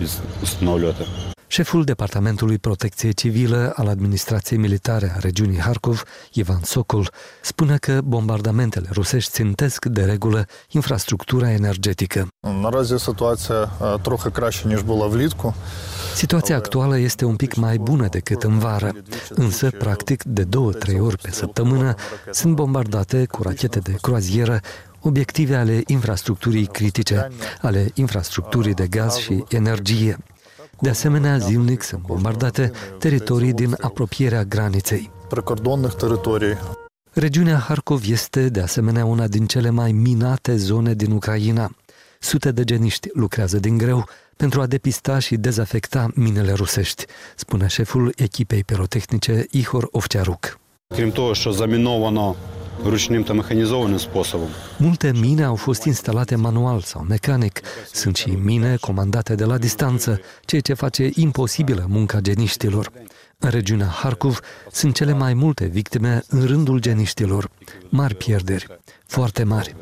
встановлювати. 0.43 1.05
Șeful 1.52 1.84
Departamentului 1.84 2.58
Protecție 2.58 3.12
Civilă 3.12 3.74
al 3.76 3.88
Administrației 3.88 4.60
Militare 4.60 5.14
a 5.16 5.20
regiunii 5.20 5.60
Harkov, 5.60 6.04
Ivan 6.34 6.60
Sokol, 6.64 7.12
spune 7.42 7.78
că 7.78 8.02
bombardamentele 8.04 8.90
rusești 8.92 9.32
țintesc 9.32 9.86
de 9.86 10.04
regulă 10.04 10.46
infrastructura 10.70 11.52
energetică. 11.52 12.28
Situația 16.16 16.56
actuală 16.56 16.98
este 16.98 17.26
un 17.26 17.36
pic 17.36 17.56
mai 17.56 17.78
bună 17.78 18.08
decât 18.08 18.44
în 18.44 18.60
vară, 18.60 18.92
însă, 19.30 19.70
practic, 19.70 20.24
de 20.24 20.44
două-trei 20.44 21.00
ori 21.00 21.18
pe 21.18 21.32
săptămână 21.32 21.96
sunt 22.30 22.56
bombardate 22.56 23.26
cu 23.26 23.44
rachete 23.44 23.80
de 23.80 23.96
croazieră 24.02 24.60
obiective 25.02 25.56
ale 25.56 25.82
infrastructurii 25.88 26.66
critice, 26.66 27.28
ale 27.62 27.92
infrastructurii 27.94 28.74
de 28.74 28.88
gaz 28.88 29.16
și 29.16 29.44
energie. 29.50 30.18
De 30.81 30.89
asemenea, 30.89 31.39
zilnic 31.39 31.83
sunt 31.83 32.03
bombardate 32.03 32.71
teritorii 32.99 33.53
din 33.53 33.77
apropierea 33.81 34.45
graniței. 34.45 35.11
Прикордонних 35.29 35.95
територій. 35.95 36.57
Regiunea 37.13 37.59
Harkov 37.59 38.03
este, 38.07 38.49
de 38.49 38.61
asemenea, 38.61 39.05
una 39.05 39.27
din 39.27 39.47
cele 39.47 39.71
mai 39.71 39.93
minate 39.93 40.57
zone 40.57 40.95
din 40.95 41.11
Ucraina. 41.11 41.71
Sute 42.19 42.53
de 42.53 42.65
geniști 42.65 43.09
lucrează 43.13 43.59
din 43.59 43.79
greu 43.79 44.09
pentru 44.37 44.61
a 44.61 44.67
depista 44.67 45.19
și 45.19 45.37
dezafecta 45.37 46.11
minele 46.15 46.53
rusești, 46.53 47.05
spune 47.37 47.67
șeful 47.67 48.13
echipei 48.17 48.65
pirotehnice 48.65 49.47
Ihor 49.51 49.89
Ovcearuc. 49.91 50.59
Крім 50.95 51.13
того, 51.13 51.35
що 51.35 51.53
заміновано 51.53 52.35
rușnim 52.86 53.24
tă 53.24 53.34
mehanizovanim 53.34 53.98
sposobom. 53.98 54.48
Multe 54.78 55.12
mine 55.20 55.44
au 55.44 55.56
fost 55.56 55.84
instalate 55.84 56.36
manual 56.36 56.80
sau 56.80 57.02
mecanic. 57.02 57.62
Sunt 57.92 58.16
și 58.16 58.30
mine 58.30 58.76
comandate 58.76 59.36
de 59.36 59.46
la 59.46 59.58
distanță, 59.58 60.20
ceea 60.46 60.62
ce 60.62 60.74
face 60.74 61.10
imposibilă 61.14 61.86
munca 61.90 62.20
geniștilor. 62.20 62.92
În 63.38 63.50
regiunea 63.50 63.88
Harkov 63.88 64.40
sunt 64.72 64.96
cele 64.96 65.14
mai 65.14 65.34
multe 65.34 65.66
victime 65.66 66.24
în 66.28 66.46
rândul 66.46 66.80
geniștilor. 66.80 67.50
Mari 67.90 68.16
pierderi, 68.16 68.68
foarte 69.06 69.44
mari. 69.44 69.76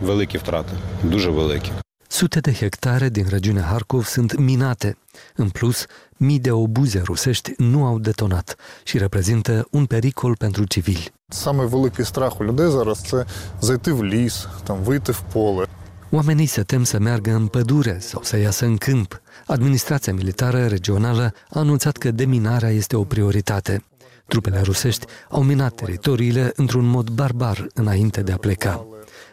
Veliki 0.00 0.36
vtrate, 0.36 0.72
duže 1.08 1.30
veliki. 1.30 1.72
Sute 2.08 2.40
de 2.40 2.52
hectare 2.52 3.08
din 3.08 3.26
regiunea 3.28 3.62
Harkov 3.62 4.04
sunt 4.04 4.38
minate. 4.38 4.96
În 5.34 5.48
plus, 5.48 5.84
mii 6.16 6.38
de 6.38 6.50
obuze 6.50 7.00
rusești 7.04 7.52
nu 7.56 7.84
au 7.84 7.98
detonat 7.98 8.56
și 8.84 8.98
reprezintă 8.98 9.66
un 9.70 9.86
pericol 9.86 10.36
pentru 10.36 10.64
civili. 10.64 11.12
Самий 11.29 11.67
великий 11.67 12.05
страх 12.05 12.41
у 12.41 12.43
людей 12.43 12.69
зараз 12.69 12.99
це 12.99 13.25
зайти 13.61 13.91
в 13.91 14.05
ліс, 14.05 14.47
там 14.63 14.83
вийти 14.83 15.11
в 15.11 15.21
поле. 15.33 15.65
Oamenii 16.11 16.47
se 16.47 16.63
tem 16.63 16.83
să 16.83 16.99
meargă 16.99 17.31
în 17.31 17.47
pădure 17.47 17.97
sau 17.99 18.23
să 18.23 18.37
iasă 18.37 18.65
în 18.65 18.77
câmp. 18.77 19.21
Administrația 19.47 20.13
militară 20.13 20.67
regională 20.67 21.33
a 21.49 21.59
anunțat 21.59 21.97
că 21.97 22.11
deminarea 22.11 22.69
este 22.69 22.95
o 22.95 23.03
prioritate. 23.03 23.83
Trupele 24.27 24.61
rusești 24.61 25.05
au 25.29 25.43
minat 25.43 25.73
teritoriile 25.75 26.51
într-un 26.55 26.85
mod 26.85 27.09
barbar 27.09 27.67
înainte 27.73 28.21
de 28.21 28.31
a 28.31 28.37
pleca. 28.37 28.85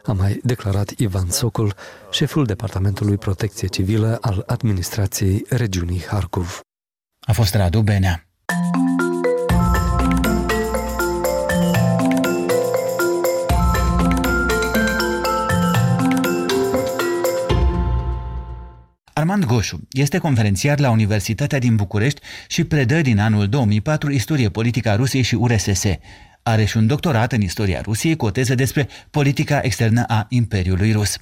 A 0.04 0.12
mai 0.12 0.40
declarat 0.44 0.90
Ivan 0.90 1.30
Sokol, 1.30 1.74
șeful 2.10 2.44
Departamentului 2.44 3.16
Protecție 3.16 3.68
Civilă 3.68 4.18
al 4.20 4.42
administrației 4.46 5.44
regiunii 5.48 6.04
Harkov. 6.06 6.60
A 7.26 7.32
fost 7.32 7.54
Radu 7.54 7.80
Benea. 7.80 8.25
Armand 19.17 19.45
Goșu 19.45 19.87
este 19.91 20.17
conferențiar 20.17 20.79
la 20.79 20.89
Universitatea 20.89 21.59
din 21.59 21.75
București 21.75 22.21
și 22.47 22.63
predă 22.63 23.01
din 23.01 23.19
anul 23.19 23.47
2004 23.47 24.11
istorie 24.11 24.49
politică 24.49 24.89
a 24.89 24.95
Rusiei 24.95 25.21
și 25.21 25.35
URSS. 25.35 25.83
Are 26.47 26.65
și 26.65 26.77
un 26.77 26.87
doctorat 26.87 27.31
în 27.31 27.41
istoria 27.41 27.81
Rusiei 27.81 28.15
cu 28.15 28.25
o 28.25 28.29
teză 28.29 28.55
despre 28.55 28.87
politica 29.11 29.59
externă 29.63 30.03
a 30.07 30.25
Imperiului 30.29 30.91
Rus. 30.91 31.17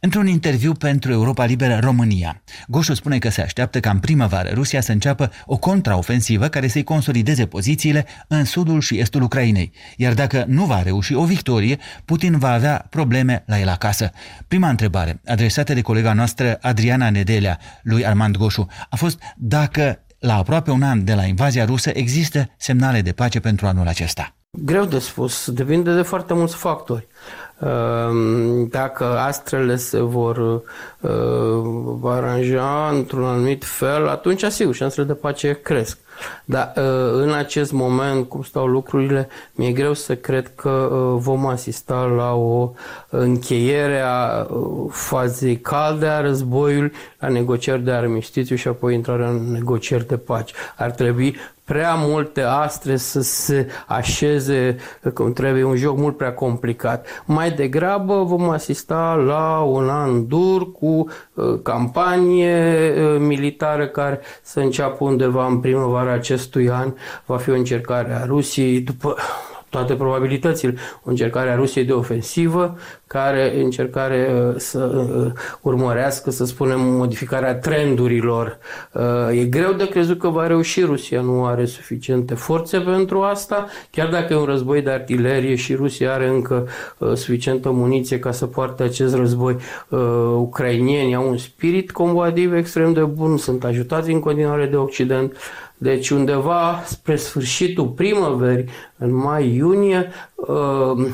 Într-un 0.00 0.26
interviu 0.26 0.72
pentru 0.72 1.12
Europa 1.12 1.44
Liberă 1.44 1.78
România, 1.82 2.42
Goșu 2.68 2.94
spune 2.94 3.18
că 3.18 3.28
se 3.28 3.42
așteaptă 3.42 3.80
ca 3.80 3.90
în 3.90 3.98
primăvară 3.98 4.50
Rusia 4.52 4.80
să 4.80 4.92
înceapă 4.92 5.32
o 5.46 5.56
contraofensivă 5.56 6.48
care 6.48 6.68
să-i 6.68 6.82
consolideze 6.82 7.46
pozițiile 7.46 8.06
în 8.28 8.44
sudul 8.44 8.80
și 8.80 8.98
estul 8.98 9.22
Ucrainei, 9.22 9.72
iar 9.96 10.14
dacă 10.14 10.44
nu 10.48 10.64
va 10.64 10.82
reuși 10.82 11.14
o 11.14 11.24
victorie, 11.24 11.78
Putin 12.04 12.38
va 12.38 12.50
avea 12.50 12.86
probleme 12.90 13.42
la 13.46 13.60
el 13.60 13.68
acasă. 13.68 14.10
Prima 14.48 14.68
întrebare, 14.68 15.20
adresată 15.26 15.74
de 15.74 15.80
colega 15.80 16.12
noastră 16.12 16.58
Adriana 16.60 17.10
Nedelea, 17.10 17.58
lui 17.82 18.06
Armand 18.06 18.36
Goșu, 18.36 18.66
a 18.90 18.96
fost 18.96 19.18
dacă 19.36 20.04
la 20.18 20.36
aproape 20.36 20.70
un 20.70 20.82
an 20.82 21.04
de 21.04 21.14
la 21.14 21.24
invazia 21.24 21.64
rusă 21.64 21.90
există 21.94 22.50
semnale 22.56 23.00
de 23.00 23.12
pace 23.12 23.40
pentru 23.40 23.66
anul 23.66 23.88
acesta. 23.88 24.36
Greu 24.62 24.84
de 24.84 24.98
spus, 24.98 25.50
depinde 25.50 25.94
de 25.94 26.02
foarte 26.02 26.34
mulți 26.34 26.56
factori. 26.56 27.06
Ehm, 27.60 28.68
Dacă 28.68 29.04
astrele 29.04 29.76
se 29.76 30.00
vor 30.00 30.62
uh, 31.00 31.10
aranja 32.04 32.88
într-un 32.88 33.24
anumit 33.24 33.64
fel, 33.64 34.08
atunci, 34.08 34.44
sigur, 34.44 34.74
șansele 34.74 35.06
de 35.06 35.14
pace 35.14 35.60
cresc. 35.62 35.98
Dar 36.44 36.72
uh, 36.76 36.82
în 37.12 37.32
acest 37.32 37.72
moment, 37.72 38.28
cum 38.28 38.42
stau 38.42 38.66
lucrurile, 38.66 39.28
mi-e 39.52 39.72
greu 39.72 39.92
să 39.92 40.16
cred 40.16 40.52
că 40.54 40.68
uh, 40.68 41.20
vom 41.20 41.46
asista 41.46 42.02
la 42.02 42.32
o 42.34 42.72
încheiere 43.08 44.00
a 44.00 44.46
fazei 44.90 45.60
calde 45.60 46.06
a 46.06 46.20
războiului, 46.20 46.92
la 47.18 47.28
negocieri 47.28 47.82
de 47.82 47.90
armistițiu 47.90 48.56
și 48.56 48.68
apoi 48.68 48.94
intrarea 48.94 49.28
în 49.28 49.52
negocieri 49.52 50.06
de 50.06 50.16
pace. 50.16 50.54
Ar 50.76 50.90
trebui 50.90 51.36
prea 51.64 51.94
multe 51.94 52.40
astre 52.40 52.96
să 52.96 53.20
se 53.20 53.66
așeze 53.86 54.76
cum 55.14 55.32
trebuie, 55.32 55.64
un 55.64 55.76
joc 55.76 55.98
mult 55.98 56.16
prea 56.16 56.34
complicat. 56.34 57.06
Mai 57.24 57.50
degrabă 57.50 58.22
vom 58.22 58.48
asista 58.48 59.14
la 59.14 59.60
un 59.60 59.88
an 59.88 60.26
dur 60.28 60.72
cu 60.72 60.86
uh, 61.34 61.60
campanie 61.62 62.92
uh, 62.96 63.18
militară 63.18 63.86
care 63.86 64.20
să 64.42 64.60
înceapă 64.60 65.04
undeva 65.04 65.46
în 65.46 65.60
primăvara 65.60 66.12
acestui 66.12 66.70
an. 66.70 66.92
Va 67.26 67.36
fi 67.36 67.50
o 67.50 67.54
încercare 67.54 68.12
a 68.12 68.24
Rusiei 68.24 68.80
după 68.80 69.16
toate 69.74 69.94
probabilitățile, 69.94 70.74
o 71.04 71.10
încercare 71.10 71.50
a 71.50 71.54
Rusiei 71.54 71.84
de 71.84 71.92
ofensivă, 71.92 72.76
care 73.06 73.62
încercare 73.62 74.28
uh, 74.32 74.54
să 74.56 74.78
uh, 74.78 75.32
urmărească, 75.60 76.30
să 76.30 76.44
spunem, 76.44 76.80
modificarea 76.80 77.54
trendurilor. 77.54 78.58
Uh, 78.92 79.02
E 79.32 79.44
greu 79.44 79.72
de 79.72 79.88
crezut 79.88 80.18
că 80.18 80.28
va 80.28 80.46
reuși 80.46 80.80
Rusia, 80.80 81.20
nu 81.20 81.44
are 81.44 81.64
suficiente 81.64 82.34
forțe 82.34 82.78
pentru 82.78 83.22
asta, 83.22 83.66
chiar 83.90 84.08
dacă 84.08 84.32
e 84.32 84.36
un 84.36 84.44
război 84.44 84.82
de 84.82 84.90
artilerie 84.90 85.54
și 85.54 85.74
Rusia 85.74 86.12
are 86.12 86.28
încă 86.28 86.68
uh, 86.98 87.12
suficientă 87.14 87.70
muniție 87.70 88.18
ca 88.18 88.30
să 88.30 88.46
poarte 88.46 88.82
acest 88.82 89.14
război. 89.14 89.56
Uh, 89.88 89.98
Ucrainienii 90.36 91.14
au 91.14 91.28
un 91.28 91.36
spirit 91.36 91.90
combativ 91.90 92.54
extrem 92.54 92.92
de 92.92 93.00
bun, 93.00 93.36
sunt 93.36 93.64
ajutați 93.64 94.10
în 94.10 94.20
continuare 94.20 94.66
de 94.66 94.76
Occident, 94.76 95.36
Deci 95.78 96.10
undeva 96.10 96.82
spre 96.86 97.16
sfârșitul 97.16 97.86
primăverii, 97.86 98.68
în 98.98 99.14
mai-iunie, 99.14 100.10
uh, 100.34 101.06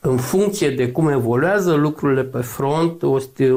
în 0.00 0.16
funcție 0.16 0.70
de 0.70 0.90
cum 0.90 1.08
evoluează 1.08 1.74
lucrurile 1.74 2.22
pe 2.22 2.40
front, 2.40 3.02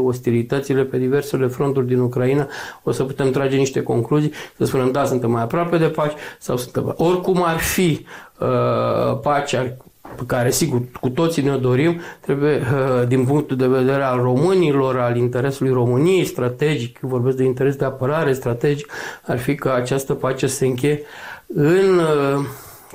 ostilitățile 0.03 0.83
pe 0.83 0.97
diversele 0.97 1.47
fronturi 1.47 1.87
din 1.87 1.99
Ucraina, 1.99 2.47
o 2.83 2.91
să 2.91 3.03
putem 3.03 3.31
trage 3.31 3.57
niște 3.57 3.83
concluzii, 3.83 4.31
să 4.57 4.65
spunem, 4.65 4.91
da, 4.91 5.05
suntem 5.05 5.31
mai 5.31 5.41
aproape 5.41 5.77
de 5.77 5.87
pace 5.87 6.15
sau 6.39 6.57
suntem... 6.57 6.93
Oricum 6.97 7.43
ar 7.43 7.57
fi 7.57 8.05
uh, 8.39 9.19
pacea 9.21 9.77
pe 10.15 10.23
care, 10.27 10.51
sigur, 10.51 10.81
cu 11.01 11.09
toții 11.09 11.43
ne-o 11.43 11.57
dorim, 11.57 12.01
trebuie, 12.19 12.57
uh, 12.57 13.07
din 13.07 13.25
punctul 13.25 13.57
de 13.57 13.67
vedere 13.67 14.03
al 14.03 14.21
românilor, 14.21 14.97
al 14.97 15.17
interesului 15.17 15.73
României 15.73 16.25
strategic, 16.25 16.99
vorbesc 17.01 17.37
de 17.37 17.43
interes 17.43 17.75
de 17.75 17.85
apărare 17.85 18.33
strategic, 18.33 18.91
ar 19.25 19.37
fi 19.37 19.55
ca 19.55 19.73
această 19.73 20.13
pace 20.13 20.47
să 20.47 20.55
se 20.55 20.65
încheie 20.65 21.01
în 21.47 21.97
uh, 21.97 22.45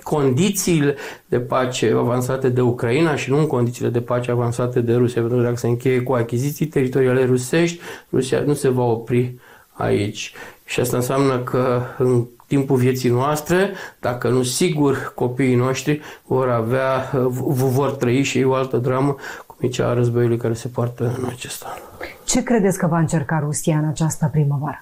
condițiile 0.02 0.94
de 1.26 1.40
pace 1.40 1.92
avansate 1.96 2.48
de 2.48 2.60
Ucraina 2.60 3.16
și 3.16 3.30
nu 3.30 3.38
în 3.38 3.46
condițiile 3.46 3.88
de 3.88 4.00
pace 4.00 4.30
avansate 4.30 4.80
de 4.80 4.94
Rusia, 4.94 5.20
pentru 5.20 5.38
că 5.38 5.44
dacă 5.44 5.56
se 5.56 5.68
încheie 5.68 6.00
cu 6.00 6.12
achiziții 6.12 6.66
teritoriale 6.66 7.24
rusești, 7.24 7.80
Rusia 8.12 8.40
nu 8.40 8.54
se 8.54 8.68
va 8.68 8.84
opri 8.84 9.38
aici. 9.72 10.32
Și 10.64 10.80
asta 10.80 10.96
înseamnă 10.96 11.38
că 11.38 11.80
în 11.98 12.26
timpul 12.54 12.76
vieții 12.76 13.10
noastre, 13.10 13.72
dacă 14.00 14.28
nu 14.28 14.42
sigur 14.42 15.12
copiii 15.14 15.54
noștri 15.54 16.00
vor 16.26 16.48
avea, 16.48 17.10
vor 17.48 17.90
trăi 17.90 18.22
și 18.22 18.38
ei 18.38 18.44
o 18.44 18.54
altă 18.54 18.76
dramă, 18.76 19.16
cum 19.46 19.56
e 19.60 19.66
cea 19.68 19.88
a 19.88 19.94
războiului 19.94 20.36
care 20.36 20.54
se 20.54 20.68
poartă 20.68 21.14
în 21.18 21.24
acest 21.28 21.64
an. 21.64 21.78
Ce 22.24 22.42
credeți 22.42 22.78
că 22.78 22.86
va 22.86 22.98
încerca 22.98 23.38
Rusia 23.38 23.78
în 23.78 23.88
această 23.88 24.28
primăvară? 24.32 24.78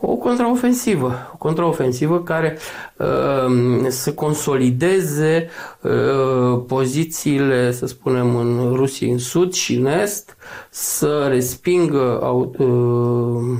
O 0.00 0.14
contraofensivă, 0.14 1.30
o 1.32 1.36
contraofensivă 1.36 2.20
care 2.20 2.58
uh, 2.96 3.86
să 3.88 4.12
consolideze 4.12 5.48
uh, 5.80 6.62
pozițiile, 6.66 7.72
să 7.72 7.86
spunem, 7.86 8.36
în 8.36 8.72
Rusia 8.74 9.12
în 9.12 9.18
sud 9.18 9.52
și 9.52 9.74
în 9.74 9.86
est, 9.86 10.36
să 10.70 11.26
respingă 11.28 12.20
uh, 12.58 13.58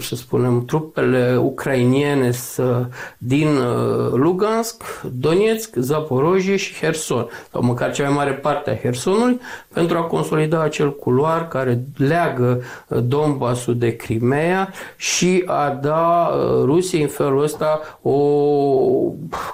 să 0.00 0.16
spunem, 0.16 0.64
trupele 0.64 1.36
ucrainiene 1.42 2.30
să, 2.30 2.86
din 3.18 3.46
uh, 3.46 4.12
Lugansk, 4.12 4.82
Donetsk, 5.12 5.76
Zaporojie 5.76 6.56
și 6.56 6.74
Herson, 6.74 7.28
sau 7.52 7.62
măcar 7.62 7.92
cea 7.92 8.04
mai 8.04 8.12
mare 8.12 8.32
parte 8.32 8.70
a 8.70 8.76
Hersonului, 8.76 9.40
pentru 9.72 9.96
a 9.96 10.02
consolida 10.02 10.62
acel 10.62 10.96
culoar 10.96 11.48
care 11.48 11.84
leagă 11.96 12.62
uh, 12.88 12.98
Donbassul 13.02 13.78
de 13.78 13.96
Crimea 13.96 14.72
și 14.96 15.42
a 15.46 15.78
da 15.82 16.30
uh, 16.34 16.62
Rusiei 16.64 17.02
în 17.02 17.08
felul 17.08 17.42
ăsta 17.42 17.80
o, 18.02 18.12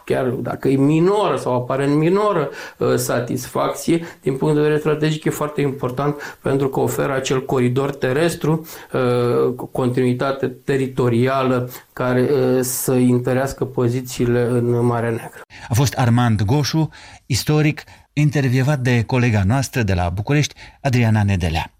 chiar 0.05 0.27
dacă 0.27 0.69
e 0.69 0.77
minoră 0.77 1.37
sau 1.37 1.55
aparent 1.55 1.95
minoră, 1.95 2.51
satisfacție, 2.95 4.05
din 4.23 4.37
punct 4.37 4.55
de 4.55 4.61
vedere 4.61 4.79
strategic 4.79 5.25
e 5.25 5.31
foarte 5.31 5.61
important 5.61 6.39
pentru 6.43 6.69
că 6.69 6.81
oferă 6.81 7.15
acel 7.15 7.45
coridor 7.45 7.95
terestru 7.95 8.67
continuitate 9.97 10.47
teritorială 10.47 11.71
care 11.93 12.21
uh, 12.21 12.59
să 12.63 12.93
întărească 12.93 13.65
pozițiile 13.65 14.43
în 14.43 14.85
Marea 14.87 15.11
Neagră. 15.11 15.41
A 15.69 15.75
fost 15.75 15.95
Armand 15.95 16.43
Goșu, 16.43 16.89
istoric, 17.27 17.83
intervievat 18.13 18.79
de 18.79 19.03
colega 19.03 19.43
noastră 19.45 19.83
de 19.83 19.95
la 19.95 20.09
București, 20.09 20.55
Adriana 20.81 21.23
Nedelea. 21.23 21.76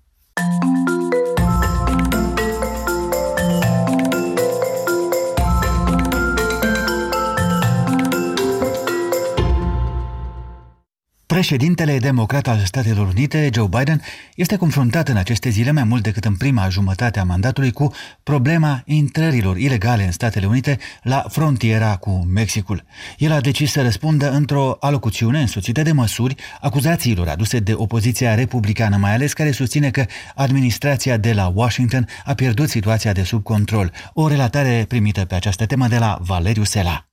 Președintele 11.37 11.99
democrat 11.99 12.47
al 12.49 12.59
Statelor 12.65 13.07
Unite, 13.07 13.51
Joe 13.55 13.67
Biden, 13.67 14.03
este 14.35 14.57
confruntat 14.57 15.09
în 15.09 15.17
aceste 15.17 15.49
zile 15.49 15.71
mai 15.71 15.85
mult 15.85 16.03
decât 16.03 16.25
în 16.25 16.37
prima 16.37 16.69
jumătate 16.69 17.19
a 17.19 17.25
mandatului 17.25 17.73
cu 17.73 17.93
problema 18.23 18.83
intrărilor 18.85 19.57
ilegale 19.57 20.05
în 20.05 20.13
Statele 20.13 20.47
Unite 20.47 20.79
la 21.03 21.25
frontiera 21.29 21.97
cu 21.97 22.11
Mexicul. 22.11 22.85
El 23.19 23.33
a 23.33 23.41
decis 23.41 23.71
să 23.71 23.83
răspundă 23.83 24.33
într-o 24.33 24.77
alocuțiune 24.81 25.41
însoțită 25.41 25.83
de 25.83 25.93
măsuri 25.93 26.35
acuzațiilor 26.61 27.29
aduse 27.29 27.59
de 27.59 27.73
opoziția 27.75 28.35
republicană, 28.35 28.97
mai 28.97 29.15
ales 29.15 29.33
care 29.33 29.51
susține 29.51 29.91
că 29.91 30.05
administrația 30.35 31.17
de 31.17 31.33
la 31.33 31.53
Washington 31.55 32.09
a 32.25 32.35
pierdut 32.35 32.69
situația 32.69 33.13
de 33.13 33.23
sub 33.23 33.43
control. 33.43 33.93
O 34.13 34.29
relatare 34.29 34.85
primită 34.89 35.25
pe 35.25 35.35
această 35.35 35.67
temă 35.67 35.89
de 35.89 35.99
la 35.99 36.19
Valeriu 36.21 36.65
Sela. 36.65 37.06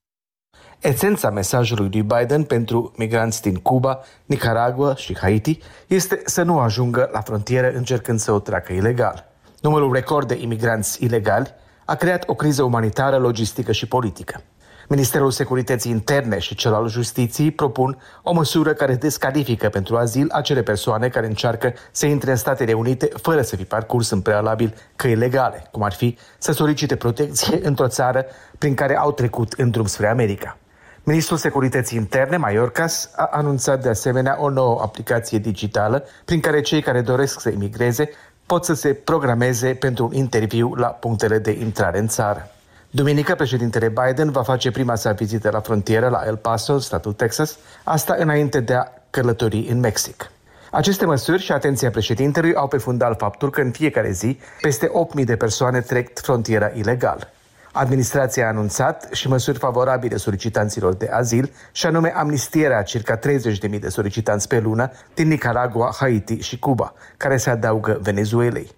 Esența 0.84 1.30
mesajului 1.30 1.90
lui 1.92 2.02
Biden 2.02 2.44
pentru 2.44 2.94
migranți 2.96 3.42
din 3.42 3.56
Cuba, 3.56 4.00
Nicaragua 4.26 4.96
și 4.96 5.18
Haiti 5.18 5.60
este 5.88 6.22
să 6.26 6.42
nu 6.42 6.60
ajungă 6.60 7.10
la 7.12 7.22
frontieră 7.22 7.72
încercând 7.76 8.20
să 8.20 8.32
o 8.32 8.40
treacă 8.40 8.74
ilegal. 8.74 9.26
Numărul 9.62 9.94
record 9.94 10.28
de 10.28 10.38
imigranți 10.42 11.04
ilegali 11.04 11.54
a 11.86 11.96
creat 11.96 12.24
o 12.28 12.34
criză 12.34 12.64
umanitară, 12.64 13.18
logistică 13.18 13.72
și 13.72 13.88
politică. 13.88 14.42
Ministerul 14.90 15.32
Securității 15.32 15.92
Interne 15.92 16.40
și 16.40 16.56
cel 16.56 16.74
al 16.74 16.88
Justiției 16.88 17.52
propun 17.52 18.02
o 18.24 18.34
măsură 18.34 18.74
care 18.74 18.96
descalifică 18.96 19.70
pentru 19.70 19.98
azil 19.98 20.28
acele 20.32 20.62
persoane 20.62 21.10
care 21.10 21.26
încearcă 21.26 21.74
să 21.92 22.06
intre 22.06 22.32
în 22.32 22.38
Statele 22.38 22.74
Unite 22.74 23.10
fără 23.22 23.42
să 23.42 23.56
fi 23.56 23.64
parcurs 23.64 24.10
în 24.10 24.22
prealabil 24.22 24.74
căi 24.96 25.16
legale, 25.16 25.68
cum 25.72 25.84
ar 25.84 25.94
fi 25.94 26.18
să 26.38 26.52
solicite 26.52 26.96
protecție 26.96 27.60
într-o 27.68 27.88
țară 27.88 28.26
prin 28.58 28.74
care 28.74 28.98
au 28.98 29.12
trecut 29.12 29.54
în 29.54 29.70
drum 29.70 29.86
spre 29.86 30.08
America. 30.08 30.58
Ministrul 31.06 31.38
Securității 31.38 31.98
Interne, 31.98 32.38
Maiorcas, 32.38 33.10
a 33.16 33.30
anunțat 33.32 33.82
de 33.82 33.90
asemenea 33.90 34.38
o 34.40 34.50
nouă 34.50 34.82
aplicație 34.82 35.38
digitală 35.38 36.04
prin 36.26 36.40
care 36.40 36.62
cei 36.62 36.82
care 36.82 37.02
doresc 37.02 37.40
să 37.40 37.50
emigreze 37.50 38.10
pot 38.46 38.66
să 38.66 38.74
se 38.74 38.94
programeze 38.94 39.74
pentru 39.74 40.06
un 40.06 40.14
interviu 40.14 40.74
la 40.74 40.88
punctele 40.88 41.38
de 41.38 41.52
intrare 41.52 42.00
în 42.00 42.08
țară. 42.08 42.50
Duminică, 42.90 43.36
președintele 43.36 43.88
Biden 43.88 44.32
va 44.32 44.44
face 44.44 44.72
prima 44.72 44.96
sa 44.96 45.12
vizită 45.12 45.50
la 45.50 45.60
frontieră 45.60 46.10
la 46.10 46.24
El 46.26 46.38
Paso, 46.38 46.78
statul 46.78 47.14
Texas, 47.14 47.58
asta 47.84 48.16
înainte 48.18 48.60
de 48.60 48.74
a 48.74 48.88
călători 49.10 49.68
în 49.70 49.80
Mexic. 49.80 50.32
Aceste 50.72 51.06
măsuri 51.06 51.42
și 51.42 51.52
atenția 51.52 51.90
președintelui 51.90 52.56
au 52.56 52.68
pe 52.68 52.78
fundal 52.78 53.16
faptul 53.16 53.50
că 53.50 53.62
în 53.62 53.72
fiecare 53.72 54.12
zi 54.12 54.40
peste 54.62 54.92
8.000 55.18 55.24
de 55.24 55.36
persoane 55.36 55.82
trec 55.82 56.20
frontiera 56.20 56.72
ilegal. 56.74 57.32
Administrația 57.76 58.46
a 58.46 58.48
anunțat 58.48 59.08
și 59.12 59.28
măsuri 59.28 59.58
favorabile 59.58 60.18
solicitanților 60.18 60.94
de 60.94 61.10
azil, 61.12 61.54
și 61.72 61.86
anume 61.86 62.14
amnistierea 62.16 62.78
a 62.78 62.82
circa 62.82 63.20
30.000 63.20 63.80
de 63.80 63.90
solicitanți 63.90 64.48
pe 64.48 64.60
lună 64.60 64.92
din 65.14 65.28
Nicaragua, 65.28 65.96
Haiti 66.00 66.40
și 66.40 66.60
Cuba, 66.60 66.94
care 67.18 67.38
se 67.38 67.50
adaugă 67.50 68.00
Venezuelei. 68.02 68.72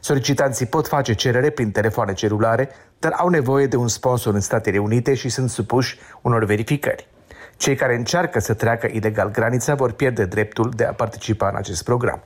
Solicitanții 0.00 0.66
pot 0.66 0.86
face 0.86 1.12
cerere 1.12 1.50
prin 1.50 1.70
telefoane 1.70 2.12
celulare, 2.12 2.68
dar 2.98 3.12
au 3.12 3.28
nevoie 3.28 3.66
de 3.66 3.76
un 3.76 3.88
sponsor 3.88 4.34
în 4.34 4.40
Statele 4.40 4.78
Unite 4.78 5.14
și 5.14 5.28
sunt 5.28 5.50
supuși 5.50 5.98
unor 6.22 6.44
verificări. 6.44 7.08
Cei 7.56 7.74
care 7.74 7.94
încearcă 7.94 8.38
să 8.38 8.54
treacă 8.54 8.88
ilegal 8.90 9.30
granița 9.30 9.74
vor 9.74 9.92
pierde 9.92 10.24
dreptul 10.24 10.72
de 10.76 10.84
a 10.84 10.92
participa 10.92 11.48
în 11.48 11.56
acest 11.56 11.84
program. 11.84 12.22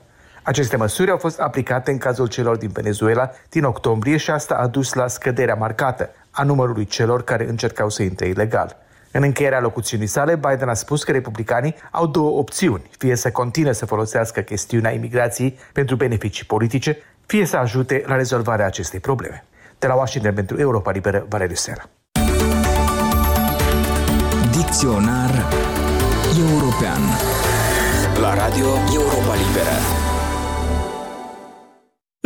Aceste 0.47 0.77
măsuri 0.77 1.11
au 1.11 1.17
fost 1.17 1.41
aplicate 1.41 1.91
în 1.91 1.99
cazul 1.99 2.27
celor 2.27 2.57
din 2.57 2.69
Venezuela 2.73 3.31
din 3.49 3.65
octombrie 3.65 4.17
și 4.17 4.31
asta 4.31 4.55
a 4.55 4.67
dus 4.67 4.93
la 4.93 5.07
scăderea 5.07 5.55
marcată 5.55 6.11
a 6.31 6.43
numărului 6.43 6.85
celor 6.85 7.25
care 7.25 7.49
încercau 7.49 7.89
să 7.89 8.03
intre 8.03 8.27
ilegal. 8.27 8.77
În 9.11 9.23
încheierea 9.23 9.61
locuțiunii 9.61 10.07
sale, 10.07 10.35
Biden 10.35 10.69
a 10.69 10.75
spus 10.75 11.05
că 11.05 11.13
republicanii 11.13 11.75
au 11.91 12.07
două 12.07 12.39
opțiuni, 12.39 12.91
fie 12.99 13.17
să 13.17 13.31
continue 13.31 13.73
să 13.73 13.87
folosească 13.87 14.41
chestiunea 14.41 14.91
imigrației 14.91 15.59
pentru 15.73 15.97
beneficii 15.97 16.45
politice, 16.45 16.99
fie 17.27 17.45
să 17.45 17.57
ajute 17.57 18.03
la 18.07 18.17
rezolvarea 18.17 18.67
acestei 18.67 19.01
probleme. 19.01 19.45
De 19.79 19.87
la 19.87 19.95
Washington 19.95 20.35
pentru 20.35 20.61
Europa 20.61 20.91
Liberă, 20.91 21.27
Valeriu 21.29 21.55
Sera. 21.55 21.89
Dicționar 24.51 25.31
European 26.39 27.01
La 28.21 28.35
Radio 28.35 28.67
Europa 28.95 29.35
Liberă 29.35 30.06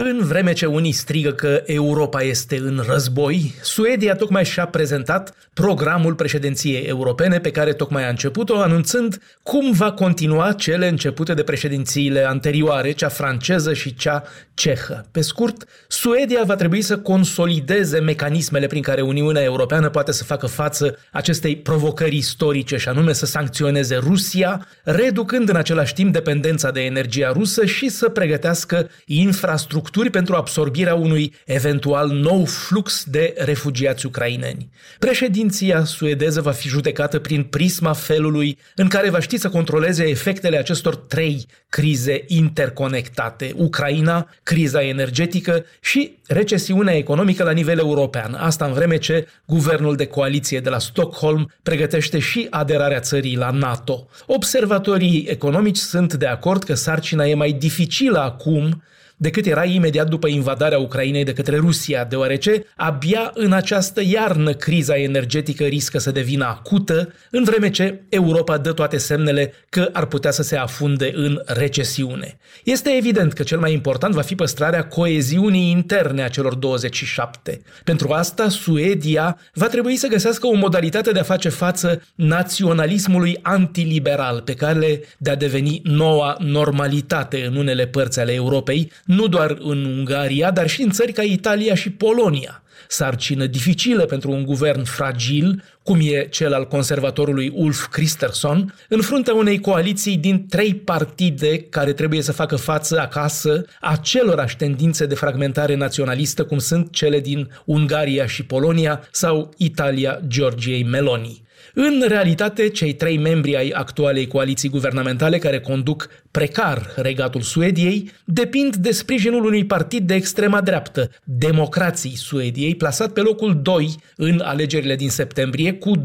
în 0.06 0.26
vreme 0.26 0.52
ce 0.52 0.66
unii 0.66 0.92
strigă 0.92 1.30
că 1.30 1.62
Europa 1.66 2.22
este 2.22 2.56
în 2.56 2.82
război, 2.86 3.54
Suedia 3.62 4.14
tocmai 4.14 4.44
și-a 4.44 4.66
prezentat 4.66 5.34
programul 5.54 6.14
președinției 6.14 6.82
europene 6.82 7.40
pe 7.40 7.50
care 7.50 7.72
tocmai 7.72 8.06
a 8.06 8.08
început-o, 8.08 8.56
anunțând 8.56 9.22
cum 9.42 9.72
va 9.72 9.92
continua 9.92 10.52
cele 10.52 10.88
începute 10.88 11.34
de 11.34 11.42
președințiile 11.42 12.24
anterioare, 12.24 12.92
cea 12.92 13.08
franceză 13.08 13.72
și 13.74 13.94
cea 13.94 14.22
cehă. 14.60 15.06
Pe 15.10 15.20
scurt, 15.20 15.64
Suedia 15.88 16.42
va 16.44 16.54
trebui 16.54 16.82
să 16.82 16.98
consolideze 16.98 17.98
mecanismele 17.98 18.66
prin 18.66 18.82
care 18.82 19.00
Uniunea 19.00 19.42
Europeană 19.42 19.88
poate 19.88 20.12
să 20.12 20.24
facă 20.24 20.46
față 20.46 20.98
acestei 21.12 21.56
provocări 21.56 22.16
istorice 22.16 22.76
și 22.76 22.88
anume 22.88 23.12
să 23.12 23.26
sancționeze 23.26 23.96
Rusia, 23.96 24.66
reducând 24.84 25.48
în 25.48 25.56
același 25.56 25.94
timp 25.94 26.12
dependența 26.12 26.70
de 26.70 26.80
energia 26.80 27.32
rusă 27.32 27.64
și 27.64 27.88
să 27.88 28.08
pregătească 28.08 28.90
infrastructuri 29.06 30.10
pentru 30.10 30.34
absorbirea 30.34 30.94
unui 30.94 31.34
eventual 31.46 32.08
nou 32.08 32.44
flux 32.44 33.04
de 33.06 33.34
refugiați 33.36 34.06
ucraineni. 34.06 34.68
Președinția 34.98 35.84
suedeză 35.84 36.40
va 36.40 36.52
fi 36.52 36.68
judecată 36.68 37.18
prin 37.18 37.42
prisma 37.42 37.92
felului 37.92 38.58
în 38.74 38.88
care 38.88 39.10
va 39.10 39.20
ști 39.20 39.36
să 39.36 39.48
controleze 39.48 40.08
efectele 40.08 40.56
acestor 40.56 40.96
trei 40.96 41.46
crize 41.68 42.24
interconectate. 42.26 43.52
Ucraina, 43.56 44.28
criza 44.50 44.82
energetică 44.82 45.64
și 45.80 46.16
recesiunea 46.26 46.96
economică 46.96 47.42
la 47.44 47.50
nivel 47.50 47.78
european. 47.78 48.34
Asta 48.34 48.64
în 48.64 48.72
vreme 48.72 48.98
ce 48.98 49.26
guvernul 49.46 49.96
de 49.96 50.06
coaliție 50.06 50.60
de 50.60 50.68
la 50.68 50.78
Stockholm 50.78 51.52
pregătește 51.62 52.18
și 52.18 52.46
aderarea 52.50 53.00
țării 53.00 53.36
la 53.36 53.50
NATO. 53.50 54.08
Observatorii 54.26 55.26
economici 55.28 55.76
sunt 55.76 56.14
de 56.14 56.26
acord 56.26 56.62
că 56.62 56.74
sarcina 56.74 57.24
e 57.24 57.34
mai 57.34 57.52
dificilă 57.52 58.18
acum 58.18 58.82
decât 59.20 59.46
era 59.46 59.64
imediat 59.64 60.08
după 60.08 60.28
invadarea 60.28 60.78
Ucrainei 60.78 61.24
de 61.24 61.32
către 61.32 61.56
Rusia, 61.56 62.04
deoarece 62.04 62.64
abia 62.76 63.30
în 63.34 63.52
această 63.52 64.00
iarnă 64.04 64.52
criza 64.52 64.96
energetică 64.96 65.64
riscă 65.64 65.98
să 65.98 66.10
devină 66.10 66.44
acută, 66.44 67.12
în 67.30 67.44
vreme 67.44 67.70
ce 67.70 68.02
Europa 68.08 68.58
dă 68.58 68.72
toate 68.72 68.96
semnele 68.96 69.52
că 69.68 69.88
ar 69.92 70.06
putea 70.06 70.30
să 70.30 70.42
se 70.42 70.56
afunde 70.56 71.10
în 71.14 71.42
recesiune. 71.46 72.38
Este 72.64 72.90
evident 72.96 73.32
că 73.32 73.42
cel 73.42 73.58
mai 73.58 73.72
important 73.72 74.14
va 74.14 74.20
fi 74.20 74.34
păstrarea 74.34 74.84
coeziunii 74.84 75.70
interne 75.70 76.22
a 76.22 76.28
celor 76.28 76.54
27. 76.54 77.60
Pentru 77.84 78.08
asta, 78.12 78.48
Suedia 78.48 79.38
va 79.54 79.66
trebui 79.66 79.96
să 79.96 80.06
găsească 80.06 80.46
o 80.46 80.54
modalitate 80.54 81.10
de 81.10 81.18
a 81.18 81.22
face 81.22 81.48
față 81.48 82.02
naționalismului 82.14 83.38
antiliberal 83.42 84.40
pe 84.40 84.54
care 84.54 85.00
de 85.18 85.30
a 85.30 85.36
deveni 85.36 85.80
noua 85.84 86.36
normalitate 86.38 87.44
în 87.44 87.56
unele 87.56 87.86
părți 87.86 88.20
ale 88.20 88.32
Europei, 88.32 88.92
nu 89.10 89.26
doar 89.26 89.56
în 89.60 89.84
Ungaria, 89.84 90.50
dar 90.50 90.68
și 90.68 90.82
în 90.82 90.90
țări 90.90 91.12
ca 91.12 91.22
Italia 91.22 91.74
și 91.74 91.90
Polonia. 91.90 92.62
Sarcină 92.88 93.46
dificilă 93.46 94.04
pentru 94.04 94.30
un 94.30 94.44
guvern 94.44 94.84
fragil, 94.84 95.62
cum 95.82 95.98
e 96.02 96.26
cel 96.30 96.54
al 96.54 96.66
conservatorului 96.66 97.52
Ulf 97.54 97.86
Christensen, 97.86 98.74
în 98.88 99.00
fruntea 99.00 99.34
unei 99.34 99.60
coaliții 99.60 100.16
din 100.16 100.46
trei 100.46 100.74
partide 100.74 101.58
care 101.58 101.92
trebuie 101.92 102.22
să 102.22 102.32
facă 102.32 102.56
față 102.56 103.00
acasă 103.00 103.64
acelorași 103.80 104.56
tendințe 104.56 105.06
de 105.06 105.14
fragmentare 105.14 105.74
naționalistă 105.74 106.44
cum 106.44 106.58
sunt 106.58 106.92
cele 106.92 107.20
din 107.20 107.50
Ungaria 107.64 108.26
și 108.26 108.44
Polonia 108.44 109.08
sau 109.10 109.54
Italia 109.56 110.20
Georgiei 110.26 110.82
Meloni. 110.82 111.42
În 111.82 112.04
realitate, 112.08 112.68
cei 112.68 112.92
trei 112.92 113.18
membri 113.18 113.56
ai 113.56 113.68
actualei 113.68 114.26
coaliții 114.26 114.68
guvernamentale 114.68 115.38
care 115.38 115.60
conduc 115.60 116.08
precar 116.30 116.92
regatul 116.96 117.40
Suediei 117.40 118.10
depind 118.24 118.76
de 118.76 118.90
sprijinul 118.90 119.44
unui 119.44 119.64
partid 119.66 120.06
de 120.06 120.14
extrema 120.14 120.60
dreaptă, 120.60 121.10
Democrații 121.24 122.16
Suediei, 122.16 122.74
plasat 122.74 123.12
pe 123.12 123.20
locul 123.20 123.60
2 123.62 123.94
în 124.16 124.40
alegerile 124.44 124.96
din 124.96 125.10
septembrie 125.10 125.72
cu 125.72 125.92
20,5%. 125.96 126.02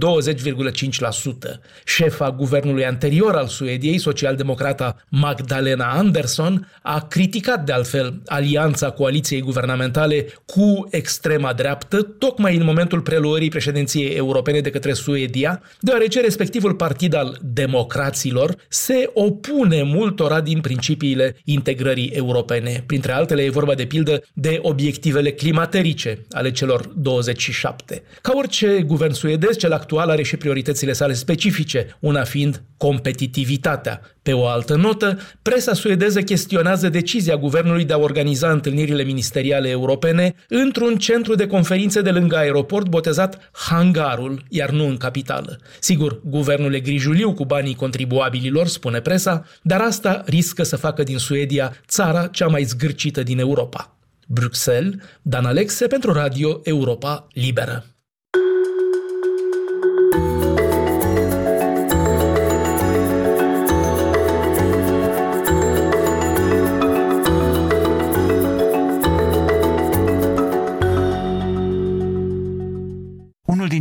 Șefa 1.85 2.31
guvernului 2.31 2.85
anterior 2.85 3.35
al 3.35 3.47
Suediei, 3.47 3.97
socialdemocrata 3.97 4.95
Magdalena 5.09 5.91
Andersson, 5.91 6.71
a 6.81 7.07
criticat 7.07 7.65
de 7.65 7.71
altfel 7.71 8.21
alianța 8.25 8.89
coaliției 8.89 9.41
guvernamentale 9.41 10.25
cu 10.45 10.88
extrema 10.91 11.53
dreaptă, 11.53 12.01
tocmai 12.01 12.55
în 12.55 12.63
momentul 12.63 13.01
preluării 13.01 13.49
președinției 13.49 14.09
europene 14.09 14.59
de 14.59 14.69
către 14.69 14.93
Suedia, 14.93 15.61
deoarece 15.80 16.21
respectivul 16.21 16.73
partid 16.73 17.13
al 17.13 17.38
democraților 17.41 18.56
se 18.67 19.10
opune 19.13 19.84
multora 19.84 20.41
din 20.41 20.62
principiile 20.62 21.36
integrării 21.43 22.08
europene. 22.08 22.84
Printre 22.86 23.12
altele 23.12 23.43
e 23.43 23.49
vorba 23.49 23.73
de 23.73 23.86
pildă 23.86 24.23
de 24.34 24.60
obiectivele 24.62 25.32
climaterice 25.32 26.25
ale 26.32 26.51
celor 26.51 26.91
27. 26.95 28.04
Ca 28.21 28.32
orice 28.36 28.82
guvern 28.82 29.13
suedez, 29.13 29.58
cel 29.58 29.71
actual 29.71 30.10
are 30.10 30.23
și 30.23 30.38
prioritățile 30.38 30.93
sale 30.93 31.13
specifice, 31.13 31.97
una 31.99 32.23
fiind 32.23 32.63
competitivitatea. 32.78 34.01
Pe 34.25 34.33
o 34.33 34.47
altă 34.47 34.75
notă, 34.75 35.19
presa 35.41 35.73
suedeză 35.73 36.21
chestionează 36.21 36.89
decizia 36.89 37.38
guvernului 37.38 37.85
de 37.85 37.93
a 37.93 37.97
organiza 37.97 38.51
întâlnirile 38.51 39.03
ministeriale 39.03 39.69
europene 39.69 40.35
într-un 40.49 40.97
centru 40.97 41.35
de 41.35 41.47
conferințe 41.47 42.01
de 42.01 42.11
lângă 42.11 42.35
aeroport 42.35 42.88
botezat 42.88 43.49
Hangarul, 43.51 44.43
iar 44.49 44.69
nu 44.69 44.88
în 44.88 44.97
capitală. 44.97 45.59
Sigur, 45.79 46.21
guvernul 46.23 46.73
e 46.73 46.79
grijuliu 46.79 47.33
cu 47.33 47.45
banii 47.45 47.75
contribuabililor, 47.75 48.67
spune 48.67 48.99
presa, 48.99 49.45
dar 49.61 49.81
asta 49.81 50.23
riscă 50.25 50.63
să 50.63 50.75
facă 50.75 51.03
din 51.03 51.17
Suedia 51.17 51.73
țara 51.88 52.27
cea 52.27 52.47
mai 52.47 52.63
zgârcită 52.63 53.23
din 53.23 53.39
Europa. 53.39 53.97
Bruxelles, 54.27 54.93
Dan 55.21 55.45
Alexe 55.45 55.88
pentru 55.88 56.13
Radio 56.13 56.59
Europa 56.63 57.27
Liberă. 57.33 57.94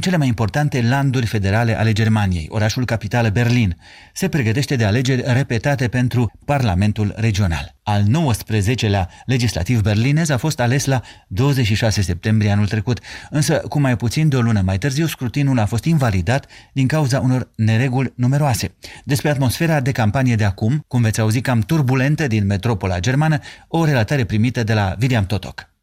Cele 0.05 0.17
mai 0.17 0.27
importante 0.27 0.83
landuri 0.83 1.27
federale 1.27 1.79
ale 1.79 1.93
Germaniei, 1.93 2.47
orașul 2.51 2.85
capitală 2.85 3.29
Berlin, 3.29 3.77
se 4.12 4.29
pregătește 4.29 4.77
de 4.77 4.85
alegeri 4.85 5.23
repetate 5.27 5.88
pentru 5.88 6.33
Parlamentul 6.45 7.14
Regional. 7.17 7.75
Al 7.83 8.03
19-lea 8.03 9.09
legislativ 9.27 9.81
berlinez 9.81 10.29
a 10.29 10.37
fost 10.37 10.61
ales 10.61 10.85
la 10.85 11.01
26 11.29 12.03
septembrie 12.03 12.51
anul 12.51 12.67
trecut, 12.67 13.01
însă 13.31 13.55
cu 13.69 13.81
mai 13.81 13.97
puțin 13.97 14.29
de 14.29 14.37
o 14.37 14.40
lună 14.40 14.61
mai 14.61 14.79
târziu 14.79 15.07
scrutinul 15.07 15.59
a 15.59 15.67
fost 15.67 15.85
invalidat 15.85 16.47
din 16.73 16.87
cauza 16.87 17.21
unor 17.21 17.51
nereguli 17.57 18.12
numeroase. 18.17 18.75
Despre 19.05 19.31
atmosfera 19.31 19.81
de 19.81 19.93
campanie 19.93 20.37
de 20.37 20.45
acum, 20.45 20.85
cum 20.88 21.03
veți 21.03 21.21
auzi 21.21 21.40
cam 21.40 21.61
turbulentă 21.61 22.27
din 22.27 22.47
metropola 22.47 23.01
germană, 23.01 23.38
o 23.69 23.85
relatare 23.85 24.25
primită 24.25 24.62
de 24.62 24.75
la 24.75 24.97
William 25.01 25.27
Totok. 25.27 25.73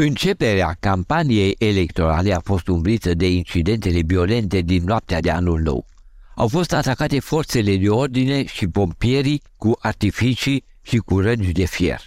Începerea 0.00 0.76
campaniei 0.80 1.54
electorale 1.58 2.34
a 2.34 2.40
fost 2.40 2.68
umbrită 2.68 3.14
de 3.14 3.30
incidentele 3.30 4.00
violente 4.06 4.60
din 4.60 4.84
noaptea 4.84 5.20
de 5.20 5.30
anul 5.30 5.60
nou. 5.60 5.86
Au 6.34 6.48
fost 6.48 6.72
atacate 6.72 7.20
forțele 7.20 7.76
de 7.76 7.88
ordine 7.88 8.46
și 8.46 8.66
pompierii 8.66 9.42
cu 9.56 9.78
artificii 9.78 10.64
și 10.82 10.96
cu 10.96 11.20
răni 11.20 11.52
de 11.52 11.64
fier. 11.64 12.00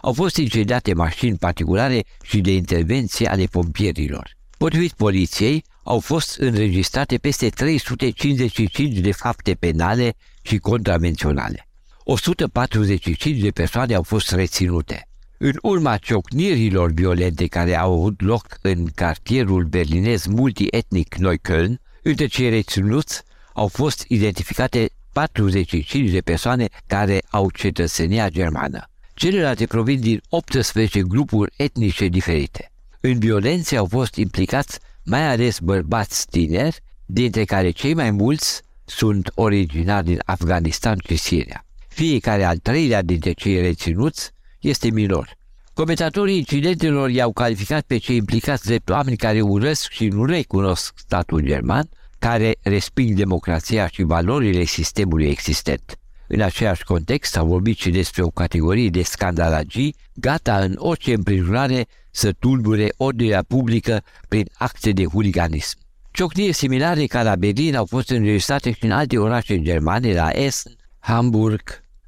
Au 0.00 0.12
fost 0.12 0.36
incendiate 0.36 0.94
mașini 0.94 1.38
particulare 1.38 2.04
și 2.22 2.40
de 2.40 2.54
intervenție 2.54 3.28
ale 3.28 3.44
pompierilor. 3.44 4.36
Potrivit 4.58 4.92
poliției, 4.92 5.64
au 5.82 6.00
fost 6.00 6.36
înregistrate 6.36 7.18
peste 7.18 7.48
355 7.48 8.98
de 8.98 9.12
fapte 9.12 9.54
penale 9.54 10.14
și 10.42 10.58
contravenționale. 10.58 11.68
145 12.04 13.40
de 13.40 13.50
persoane 13.50 13.94
au 13.94 14.02
fost 14.02 14.30
reținute. 14.30 15.08
În 15.38 15.52
urma 15.62 15.96
ciocnirilor 15.96 16.90
violente 16.90 17.46
care 17.46 17.76
au 17.76 17.92
avut 17.92 18.20
loc 18.20 18.58
în 18.62 18.86
cartierul 18.94 19.64
berlinez 19.64 20.26
multietnic 20.26 21.14
Neukölln, 21.14 21.80
între 22.02 22.26
cei 22.26 22.48
reținuți 22.48 23.22
au 23.52 23.68
fost 23.68 24.04
identificate 24.08 24.90
45 25.12 26.10
de 26.10 26.20
persoane 26.20 26.68
care 26.86 27.22
au 27.30 27.50
cetățenia 27.50 28.28
germană. 28.28 28.90
Celelalte 29.14 29.66
provin 29.66 30.00
din 30.00 30.20
18 30.28 31.02
grupuri 31.02 31.52
etnice 31.56 32.06
diferite. 32.06 32.72
În 33.00 33.18
violențe 33.18 33.76
au 33.76 33.86
fost 33.86 34.14
implicați 34.14 34.78
mai 35.04 35.28
ales 35.28 35.58
bărbați 35.58 36.26
tineri, 36.26 36.80
dintre 37.06 37.44
care 37.44 37.70
cei 37.70 37.94
mai 37.94 38.10
mulți 38.10 38.62
sunt 38.84 39.30
originari 39.34 40.04
din 40.04 40.20
Afganistan 40.24 40.98
și 41.08 41.16
Siria. 41.16 41.64
Fiecare 41.88 42.44
al 42.44 42.56
treilea 42.56 43.02
dintre 43.02 43.32
cei 43.32 43.60
reținuți 43.60 44.34
este 44.68 44.90
minor. 44.90 45.36
Comentatorii 45.74 46.36
incidentelor 46.36 47.10
i-au 47.10 47.32
calificat 47.32 47.82
pe 47.82 47.96
cei 47.96 48.16
implicați 48.16 48.66
drept 48.66 48.88
oameni 48.88 49.16
care 49.16 49.40
urăsc 49.40 49.90
și 49.90 50.06
nu 50.06 50.24
recunosc 50.24 50.92
statul 50.96 51.40
german, 51.40 51.88
care 52.18 52.56
resping 52.62 53.16
democrația 53.16 53.86
și 53.86 54.02
valorile 54.02 54.64
sistemului 54.64 55.28
existent. 55.28 55.98
În 56.28 56.40
același 56.40 56.84
context 56.84 57.32
s-a 57.32 57.42
vorbit 57.42 57.76
și 57.78 57.90
despre 57.90 58.22
o 58.22 58.28
categorie 58.28 58.88
de 58.88 59.02
scandalagii 59.02 59.94
gata 60.14 60.58
în 60.58 60.74
orice 60.78 61.14
împrejurare 61.14 61.86
să 62.10 62.32
tulbure 62.32 62.92
ordinea 62.96 63.42
publică 63.42 64.02
prin 64.28 64.48
acte 64.54 64.90
de 64.90 65.04
huliganism. 65.04 65.78
Ciocniri 66.10 66.52
similare 66.52 67.06
ca 67.06 67.22
la 67.22 67.36
Berlin 67.36 67.76
au 67.76 67.86
fost 67.86 68.10
înregistrate 68.10 68.72
și 68.72 68.84
în 68.84 68.90
alte 68.90 69.18
orașe 69.18 69.62
germane, 69.62 70.12
la 70.12 70.30
Essen, 70.30 70.72
Hamburg, 70.98 71.62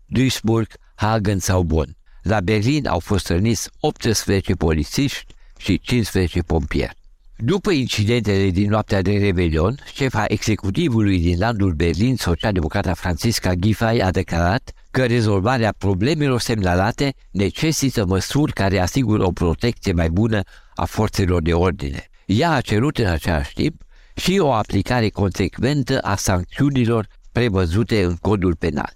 Duisburg, 0.07 0.67
Hagen 0.95 1.39
sau 1.39 1.63
Bonn. 1.63 1.98
La 2.29 2.41
Berlin 2.41 2.87
au 2.87 2.99
fost 2.99 3.29
răniți 3.29 3.71
18 3.81 4.55
polițiști 4.55 5.25
și 5.59 5.81
15 5.81 6.41
pompieri. 6.41 6.97
După 7.37 7.71
incidentele 7.71 8.51
din 8.51 8.71
noaptea 8.71 9.03
de 9.03 9.11
Revelion, 9.11 9.79
șefa 9.95 10.25
executivului 10.27 11.19
din 11.19 11.39
landul 11.39 11.73
Berlin, 11.73 12.17
socialdemocrata 12.17 12.95
Francisca 12.95 13.55
Giffey, 13.55 14.03
a 14.03 14.11
declarat 14.11 14.73
că 14.91 15.07
rezolvarea 15.07 15.75
problemelor 15.79 16.41
semnalate 16.41 17.15
necesită 17.31 18.07
măsuri 18.07 18.53
care 18.53 18.79
asigură 18.79 19.25
o 19.25 19.31
protecție 19.31 19.93
mai 19.93 20.11
bună 20.11 20.43
a 20.75 20.85
forțelor 20.85 21.43
de 21.43 21.53
ordine. 21.53 22.11
Ea 22.27 22.53
a 22.53 22.61
cerut 22.61 22.99
în 22.99 23.07
același 23.07 23.53
timp 23.55 23.83
și 24.15 24.39
o 24.39 24.53
aplicare 24.53 25.09
consecventă 25.09 25.99
a 25.99 26.17
sancțiunilor 26.17 27.07
prevăzute 27.33 28.05
în 28.05 28.17
codul 28.17 28.57
penal. 28.57 28.93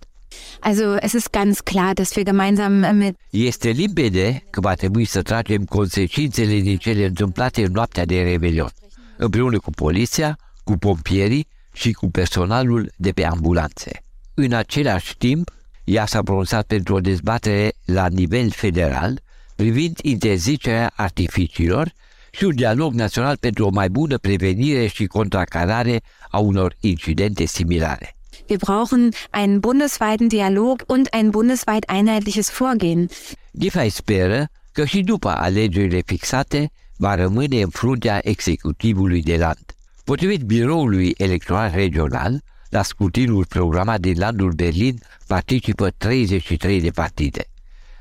Also 0.60 0.96
es 1.00 1.12
ist 1.12 1.30
ganz 1.30 1.60
klar, 1.64 1.94
dass 1.94 2.14
wir 2.16 2.24
gemeinsam 2.24 2.96
mit 2.96 3.16
Este 3.30 3.68
limpede 3.68 4.42
că 4.50 4.60
va 4.60 4.74
trebui 4.74 5.04
să 5.04 5.22
tragem 5.22 5.64
consecințele 5.64 6.58
din 6.58 6.76
cele 6.76 7.04
întâmplate 7.04 7.64
în 7.64 7.72
noaptea 7.72 8.04
de 8.04 8.22
Revelion, 8.22 8.70
împreună 9.16 9.58
cu 9.58 9.70
poliția, 9.70 10.38
cu 10.64 10.76
pompierii 10.76 11.46
și 11.72 11.92
cu 11.92 12.10
personalul 12.10 12.92
de 12.96 13.10
pe 13.10 13.24
ambulanțe. 13.24 13.90
În 14.34 14.52
același 14.52 15.16
timp, 15.16 15.50
ea 15.84 16.06
s-a 16.06 16.22
pronunțat 16.22 16.66
pentru 16.66 16.94
o 16.94 17.00
dezbatere 17.00 17.72
la 17.84 18.08
nivel 18.08 18.50
federal 18.50 19.20
privind 19.56 19.98
interzicerea 20.02 20.92
artificiilor 20.96 21.92
și 22.30 22.44
un 22.44 22.54
dialog 22.54 22.92
național 22.92 23.36
pentru 23.36 23.66
o 23.66 23.70
mai 23.70 23.88
bună 23.88 24.18
prevenire 24.18 24.86
și 24.86 25.06
contracarare 25.06 26.00
a 26.30 26.38
unor 26.38 26.76
incidente 26.80 27.44
similare. 27.44 28.16
Wir 28.48 28.58
brauchen 28.58 29.10
einen 29.30 29.60
bundesweiten 29.60 30.28
Dialog 30.28 30.84
und 30.86 31.12
ein 31.12 31.30
bundesweit 31.30 31.88
einheitliches 31.88 32.50
Vorgehen. 32.50 33.08
Giffey 33.52 33.90
speră 33.90 34.48
că 34.72 34.84
și 34.84 35.00
după 35.00 35.28
alegerile 35.28 36.02
fixate 36.06 36.70
va 36.96 37.14
rămâne 37.14 37.60
în 37.60 37.68
fruntea 37.68 38.20
executivului 38.22 39.22
de 39.22 39.36
land. 39.36 39.64
Potrivit 40.04 40.42
biroului 40.42 41.14
electoral 41.16 41.70
regional, 41.74 42.42
la 42.68 42.82
scrutinul 42.82 43.46
programat 43.46 44.00
din 44.00 44.18
landul 44.18 44.52
Berlin 44.52 45.00
participă 45.26 45.90
33 45.90 46.80
de 46.80 46.90
partide. 46.90 47.44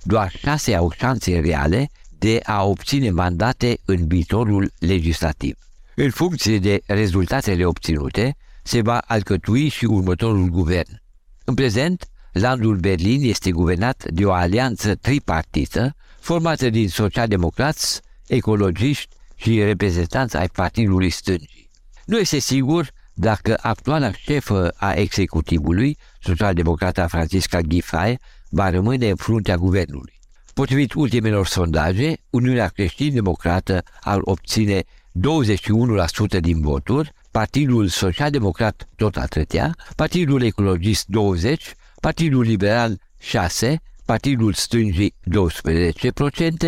Doar 0.03 0.31
șase 0.37 0.75
au 0.75 0.91
șanse 0.97 1.39
reale 1.39 1.89
de 2.17 2.39
a 2.43 2.63
obține 2.63 3.09
mandate 3.09 3.77
în 3.85 4.07
viitorul 4.07 4.71
legislativ. 4.79 5.57
În 5.95 6.09
funcție 6.09 6.59
de 6.59 6.81
rezultatele 6.85 7.65
obținute, 7.65 8.35
se 8.71 8.81
va 8.81 8.97
alcătui 8.97 9.67
și 9.67 9.85
următorul 9.85 10.47
guvern. 10.47 11.01
În 11.45 11.53
prezent, 11.53 12.09
landul 12.31 12.75
Berlin 12.75 13.29
este 13.29 13.51
guvernat 13.51 14.03
de 14.11 14.25
o 14.25 14.31
alianță 14.31 14.95
tripartită 14.95 15.95
formată 16.19 16.69
din 16.69 16.89
socialdemocrați, 16.89 18.01
ecologiști 18.27 19.15
și 19.35 19.63
reprezentanți 19.63 20.37
ai 20.37 20.47
Partidului 20.47 21.09
Stângii. 21.09 21.69
Nu 22.05 22.17
este 22.17 22.39
sigur 22.39 22.89
dacă 23.13 23.57
actuala 23.61 24.11
șefă 24.11 24.73
a 24.77 24.93
executivului, 24.93 25.97
socialdemocrata 26.19 27.07
Francisca 27.07 27.61
Giffey, 27.61 28.19
va 28.49 28.69
rămâne 28.69 29.09
în 29.09 29.15
fruntea 29.15 29.55
guvernului. 29.55 30.19
Potrivit 30.53 30.93
ultimelor 30.93 31.47
sondaje, 31.47 32.17
Uniunea 32.29 32.67
Creștin-Democrată 32.67 33.83
ar 34.01 34.19
obține 34.21 34.83
21% 34.83 36.39
din 36.39 36.61
voturi, 36.61 37.11
Partidul 37.31 37.87
Social-Democrat 37.87 38.87
tot 38.95 39.17
atâtea, 39.17 39.75
Partidul 39.95 40.41
Ecologist 40.41 41.07
20, 41.07 41.75
Partidul 41.99 42.43
Liberal 42.43 42.99
6, 43.17 43.81
Partidul 44.05 44.53
Stângii 44.53 45.15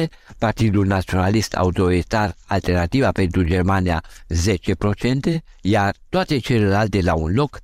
12%, 0.03 0.07
Partidul 0.37 0.85
Naționalist 0.85 1.53
Autoritar 1.53 2.35
Alternativa 2.45 3.11
pentru 3.11 3.43
Germania 3.43 4.03
10%, 4.27 5.37
iar 5.61 5.95
toate 6.09 6.37
celelalte 6.37 7.01
la 7.01 7.13
un 7.13 7.33
loc 7.33 7.59
10%. 7.59 7.61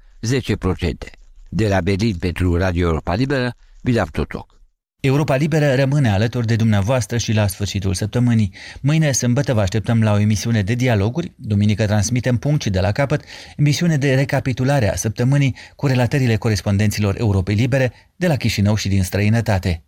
De 1.50 1.68
la 1.68 1.82
Berlin 1.82 2.16
pentru 2.16 2.58
Radio 2.58 2.88
Europa 2.88 3.14
Liberă, 3.14 3.54
Bilam 3.82 4.08
Totoc. 4.12 4.59
Europa 5.02 5.36
Liberă 5.36 5.76
rămâne 5.76 6.10
alături 6.10 6.48
de 6.48 6.56
dumneavoastră 6.56 7.18
și 7.18 7.34
la 7.34 7.48
sfârșitul 7.48 7.94
săptămânii. 7.94 8.54
Mâine, 8.82 9.12
sâmbătă, 9.12 9.54
vă 9.54 9.62
așteptăm 9.62 10.04
la 10.04 10.14
o 10.14 10.20
emisiune 10.20 10.62
de 10.62 10.74
dialoguri. 10.74 11.32
Duminică 11.36 11.86
transmitem 11.86 12.38
punct 12.38 12.62
și 12.62 12.70
de 12.70 12.80
la 12.80 12.92
capăt, 12.92 13.24
emisiune 13.58 13.98
de 13.98 14.16
recapitulare 14.16 14.92
a 14.92 14.96
săptămânii 14.96 15.56
cu 15.76 15.88
relatările 15.88 16.36
corespondenților 16.36 17.16
Europei 17.18 17.56
Libere 17.56 17.92
de 18.16 18.28
la 18.28 18.36
Chișinău 18.36 18.76
și 18.76 18.88
din 18.88 19.04
străinătate. 19.04 19.84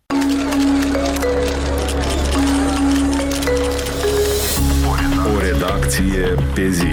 O 5.34 5.40
redacție 5.40 6.44
pe 6.54 6.70
zi. 6.70 6.92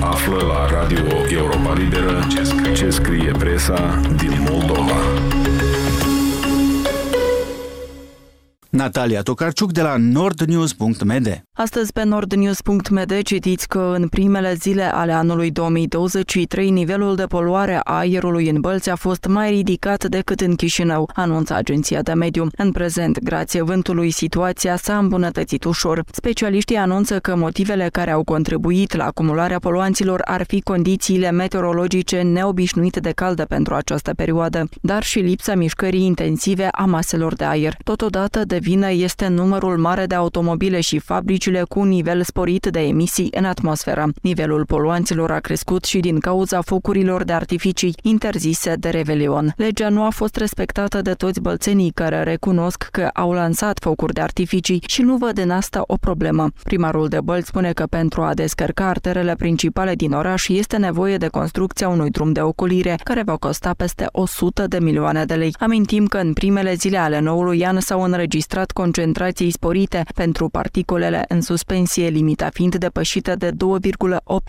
Află 0.00 0.36
la 0.36 0.78
Radio 0.78 1.36
Europa 1.38 1.72
Liberă 1.72 2.26
ce 2.74 2.90
scrie 2.90 3.30
presa 3.38 4.00
din 4.16 4.46
Moldova. 4.50 4.96
Natalia 8.70 9.22
Tocarciuc 9.22 9.72
de 9.72 9.82
la 9.82 9.96
nordnews.md 9.98 11.42
Astăzi 11.52 11.92
pe 11.92 12.04
nordnews.md 12.04 13.22
citiți 13.22 13.68
că 13.68 13.94
în 13.96 14.08
primele 14.08 14.54
zile 14.54 14.82
ale 14.82 15.12
anului 15.12 15.50
2023 15.50 16.70
nivelul 16.70 17.16
de 17.16 17.24
poluare 17.24 17.80
a 17.84 17.98
aerului 17.98 18.48
în 18.48 18.60
Bălți 18.60 18.90
a 18.90 18.96
fost 18.96 19.26
mai 19.26 19.50
ridicat 19.50 20.04
decât 20.04 20.40
în 20.40 20.54
Chișinău, 20.54 21.10
anunță 21.14 21.54
Agenția 21.54 22.02
de 22.02 22.12
Mediu. 22.12 22.46
În 22.56 22.72
prezent, 22.72 23.18
grație 23.18 23.62
vântului, 23.62 24.10
situația 24.10 24.76
s-a 24.76 24.98
îmbunătățit 24.98 25.64
ușor. 25.64 26.04
Specialiștii 26.12 26.76
anunță 26.76 27.18
că 27.18 27.36
motivele 27.36 27.88
care 27.92 28.10
au 28.10 28.24
contribuit 28.24 28.96
la 28.96 29.04
acumularea 29.04 29.58
poluanților 29.58 30.20
ar 30.24 30.44
fi 30.46 30.60
condițiile 30.60 31.30
meteorologice 31.30 32.20
neobișnuite 32.22 33.00
de 33.00 33.10
calde 33.10 33.42
pentru 33.42 33.74
această 33.74 34.12
perioadă, 34.14 34.68
dar 34.82 35.02
și 35.02 35.18
lipsa 35.18 35.54
mișcării 35.54 36.04
intensive 36.04 36.68
a 36.72 36.84
maselor 36.84 37.34
de 37.34 37.44
aer. 37.44 37.76
Totodată, 37.84 38.44
de 38.44 38.58
vină 38.60 38.90
este 38.90 39.26
numărul 39.26 39.78
mare 39.78 40.06
de 40.06 40.14
automobile 40.14 40.80
și 40.80 40.98
fabricile 40.98 41.62
cu 41.68 41.78
un 41.78 41.88
nivel 41.88 42.22
sporit 42.22 42.66
de 42.66 42.80
emisii 42.80 43.28
în 43.30 43.44
atmosferă. 43.44 44.12
Nivelul 44.22 44.64
poluanților 44.66 45.30
a 45.30 45.38
crescut 45.38 45.84
și 45.84 45.98
din 46.00 46.18
cauza 46.18 46.60
focurilor 46.60 47.24
de 47.24 47.32
artificii 47.32 47.94
interzise 48.02 48.74
de 48.74 48.88
Revelion. 48.88 49.52
Legea 49.56 49.88
nu 49.88 50.02
a 50.04 50.10
fost 50.10 50.36
respectată 50.36 51.02
de 51.02 51.12
toți 51.12 51.40
bălțenii 51.40 51.90
care 51.90 52.22
recunosc 52.22 52.88
că 52.90 53.10
au 53.12 53.32
lansat 53.32 53.78
focuri 53.82 54.12
de 54.12 54.20
artificii 54.20 54.82
și 54.86 55.02
nu 55.02 55.16
văd 55.16 55.38
în 55.38 55.50
asta 55.50 55.82
o 55.86 55.96
problemă. 55.96 56.50
Primarul 56.62 57.08
de 57.08 57.20
Bălți 57.24 57.48
spune 57.48 57.72
că 57.72 57.84
pentru 57.86 58.22
a 58.22 58.34
descărca 58.34 58.88
arterele 58.88 59.34
principale 59.34 59.94
din 59.94 60.12
oraș 60.12 60.48
este 60.48 60.76
nevoie 60.76 61.16
de 61.16 61.28
construcția 61.28 61.88
unui 61.88 62.10
drum 62.10 62.32
de 62.32 62.40
ocolire 62.40 62.98
care 63.04 63.22
va 63.22 63.36
costa 63.36 63.74
peste 63.76 64.06
100 64.12 64.66
de 64.66 64.78
milioane 64.78 65.24
de 65.24 65.34
lei. 65.34 65.54
Amintim 65.58 66.06
că 66.06 66.18
în 66.18 66.32
primele 66.32 66.74
zile 66.74 66.98
ale 66.98 67.20
noului 67.20 67.66
an 67.66 67.80
s-au 67.80 68.02
înregistrat 68.02 68.48
înregistrat 68.50 68.84
concentrații 68.84 69.50
sporite 69.50 70.04
pentru 70.14 70.48
particulele 70.48 71.24
în 71.28 71.40
suspensie, 71.40 72.08
limita 72.08 72.48
fiind 72.52 72.76
depășită 72.76 73.34
de 73.36 73.50
2,8 73.50 73.56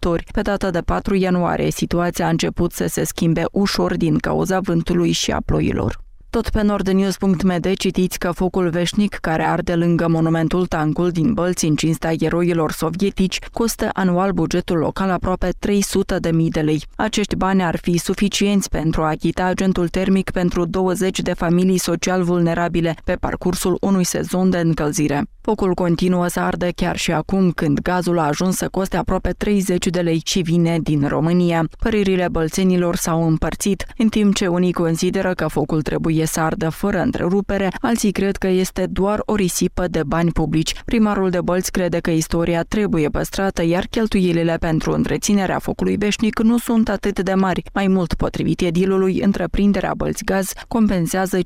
ori. 0.05 0.23
Pe 0.31 0.41
data 0.41 0.71
de 0.71 0.79
4 0.79 1.15
ianuarie, 1.15 1.71
situația 1.71 2.25
a 2.25 2.29
început 2.29 2.71
să 2.71 2.87
se 2.87 3.03
schimbe 3.03 3.43
ușor 3.51 3.97
din 3.97 4.17
cauza 4.17 4.59
vântului 4.59 5.11
și 5.11 5.31
a 5.31 5.41
ploilor. 5.45 6.00
Tot 6.31 6.49
pe 6.49 6.61
nordnews.md 6.61 7.73
citiți 7.77 8.19
că 8.19 8.31
focul 8.31 8.69
veșnic 8.69 9.13
care 9.15 9.43
arde 9.43 9.75
lângă 9.75 10.07
monumentul 10.07 10.65
Tancul 10.65 11.09
din 11.09 11.33
Bălți 11.33 11.65
în 11.65 11.75
cinstea 11.75 12.13
eroilor 12.19 12.71
sovietici 12.71 13.39
costă 13.51 13.89
anual 13.93 14.31
bugetul 14.31 14.77
local 14.77 15.09
aproape 15.09 15.49
300 15.59 16.19
de 16.19 16.31
mii 16.31 16.49
de 16.49 16.61
lei. 16.61 16.85
Acești 16.95 17.35
bani 17.35 17.63
ar 17.63 17.77
fi 17.77 17.97
suficienți 17.97 18.69
pentru 18.69 19.01
a 19.01 19.07
achita 19.07 19.43
agentul 19.43 19.87
termic 19.87 20.29
pentru 20.29 20.65
20 20.65 21.19
de 21.19 21.33
familii 21.33 21.77
social 21.77 22.23
vulnerabile 22.23 22.95
pe 23.03 23.13
parcursul 23.13 23.77
unui 23.81 24.03
sezon 24.03 24.49
de 24.49 24.57
încălzire. 24.57 25.23
Focul 25.43 25.73
continuă 25.73 26.27
să 26.27 26.39
ardă 26.39 26.67
chiar 26.75 26.97
și 26.97 27.11
acum, 27.11 27.51
când 27.51 27.79
gazul 27.79 28.19
a 28.19 28.23
ajuns 28.23 28.55
să 28.55 28.67
coste 28.67 28.97
aproape 28.97 29.29
30 29.29 29.85
de 29.87 29.99
lei 29.99 30.21
și 30.25 30.41
vine 30.41 30.79
din 30.79 31.07
România. 31.07 31.67
Păririle 31.79 32.27
bălțenilor 32.31 32.95
s-au 32.95 33.27
împărțit, 33.27 33.85
în 33.97 34.07
timp 34.07 34.35
ce 34.35 34.47
unii 34.47 34.71
consideră 34.73 35.33
că 35.33 35.47
focul 35.47 35.81
trebuie 35.81 36.25
să 36.25 36.39
ardă 36.39 36.69
fără 36.69 36.99
întrerupere, 36.99 37.71
alții 37.81 38.11
cred 38.11 38.35
că 38.35 38.47
este 38.47 38.85
doar 38.85 39.21
o 39.25 39.35
risipă 39.35 39.87
de 39.87 40.03
bani 40.07 40.31
publici. 40.31 40.73
Primarul 40.85 41.29
de 41.29 41.41
Bălți 41.41 41.71
crede 41.71 41.99
că 41.99 42.09
istoria 42.11 42.63
trebuie 42.63 43.09
păstrată, 43.09 43.63
iar 43.65 43.85
cheltuielile 43.89 44.57
pentru 44.59 44.91
întreținerea 44.91 45.59
focului 45.59 45.95
veșnic 45.97 46.39
nu 46.39 46.57
sunt 46.57 46.89
atât 46.89 47.19
de 47.19 47.33
mari. 47.33 47.63
Mai 47.73 47.87
mult, 47.87 48.13
potrivit 48.13 48.61
edilului, 48.61 49.19
întreprinderea 49.19 49.93
Bălți 49.97 50.23
Gaz 50.23 50.51
compensează 50.67 51.37
50.000 51.37 51.43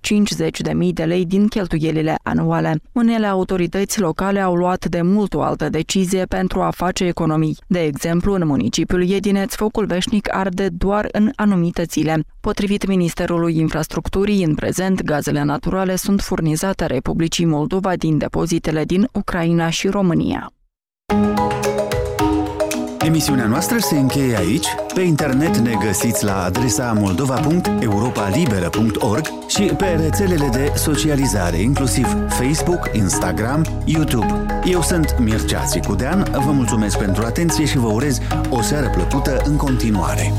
de 0.94 1.04
lei 1.04 1.26
din 1.26 1.48
cheltuielile 1.48 2.16
anuale. 2.24 2.80
Unele 2.92 3.26
autorități 3.26 3.85
autorități 3.86 4.00
locale 4.00 4.40
au 4.40 4.56
luat 4.56 4.86
de 4.86 5.02
mult 5.02 5.34
o 5.34 5.42
altă 5.42 5.70
decizie 5.70 6.26
pentru 6.26 6.62
a 6.62 6.70
face 6.70 7.06
economii. 7.06 7.58
De 7.68 7.84
exemplu, 7.84 8.34
în 8.34 8.48
municipiul 8.48 9.04
Iedineț, 9.04 9.56
focul 9.56 9.86
veșnic 9.86 10.36
arde 10.36 10.70
doar 10.70 11.08
în 11.12 11.32
anumite 11.36 11.84
zile. 11.90 12.24
Potrivit 12.42 12.88
Ministerului 12.88 13.58
Infrastructurii, 13.58 14.44
în 14.44 14.56
prezent, 14.56 15.04
gazele 15.04 15.44
naturale 15.44 15.96
sunt 15.96 16.22
furnizate 16.22 16.86
Republicii 16.86 17.46
Moldova 17.46 17.96
din 17.96 18.18
depozitele 18.18 18.84
din 18.84 19.08
Ucraina 19.14 19.70
și 19.70 19.88
România. 19.88 20.52
Emisiunea 23.06 23.46
noastră 23.46 23.78
se 23.78 23.98
încheie 23.98 24.38
aici. 24.38 24.68
Pe 24.94 25.02
internet 25.02 25.58
ne 25.58 25.74
găsiți 25.86 26.24
la 26.24 26.44
adresa 26.44 26.98
moldova.europalibera.org 27.00 29.28
și 29.48 29.62
pe 29.62 29.86
rețelele 29.86 30.48
de 30.48 30.72
socializare, 30.76 31.58
inclusiv 31.58 32.18
Facebook, 32.30 32.90
Instagram, 32.94 33.66
YouTube. 33.84 34.46
Eu 34.64 34.82
sunt 34.82 35.16
Mircea 35.20 35.64
Țicudean, 35.64 36.28
vă 36.46 36.52
mulțumesc 36.52 36.98
pentru 36.98 37.26
atenție 37.26 37.66
și 37.66 37.78
vă 37.78 37.88
urez 37.88 38.20
o 38.50 38.62
seară 38.62 38.90
plăcută 38.90 39.42
în 39.44 39.56
continuare. 39.56 40.34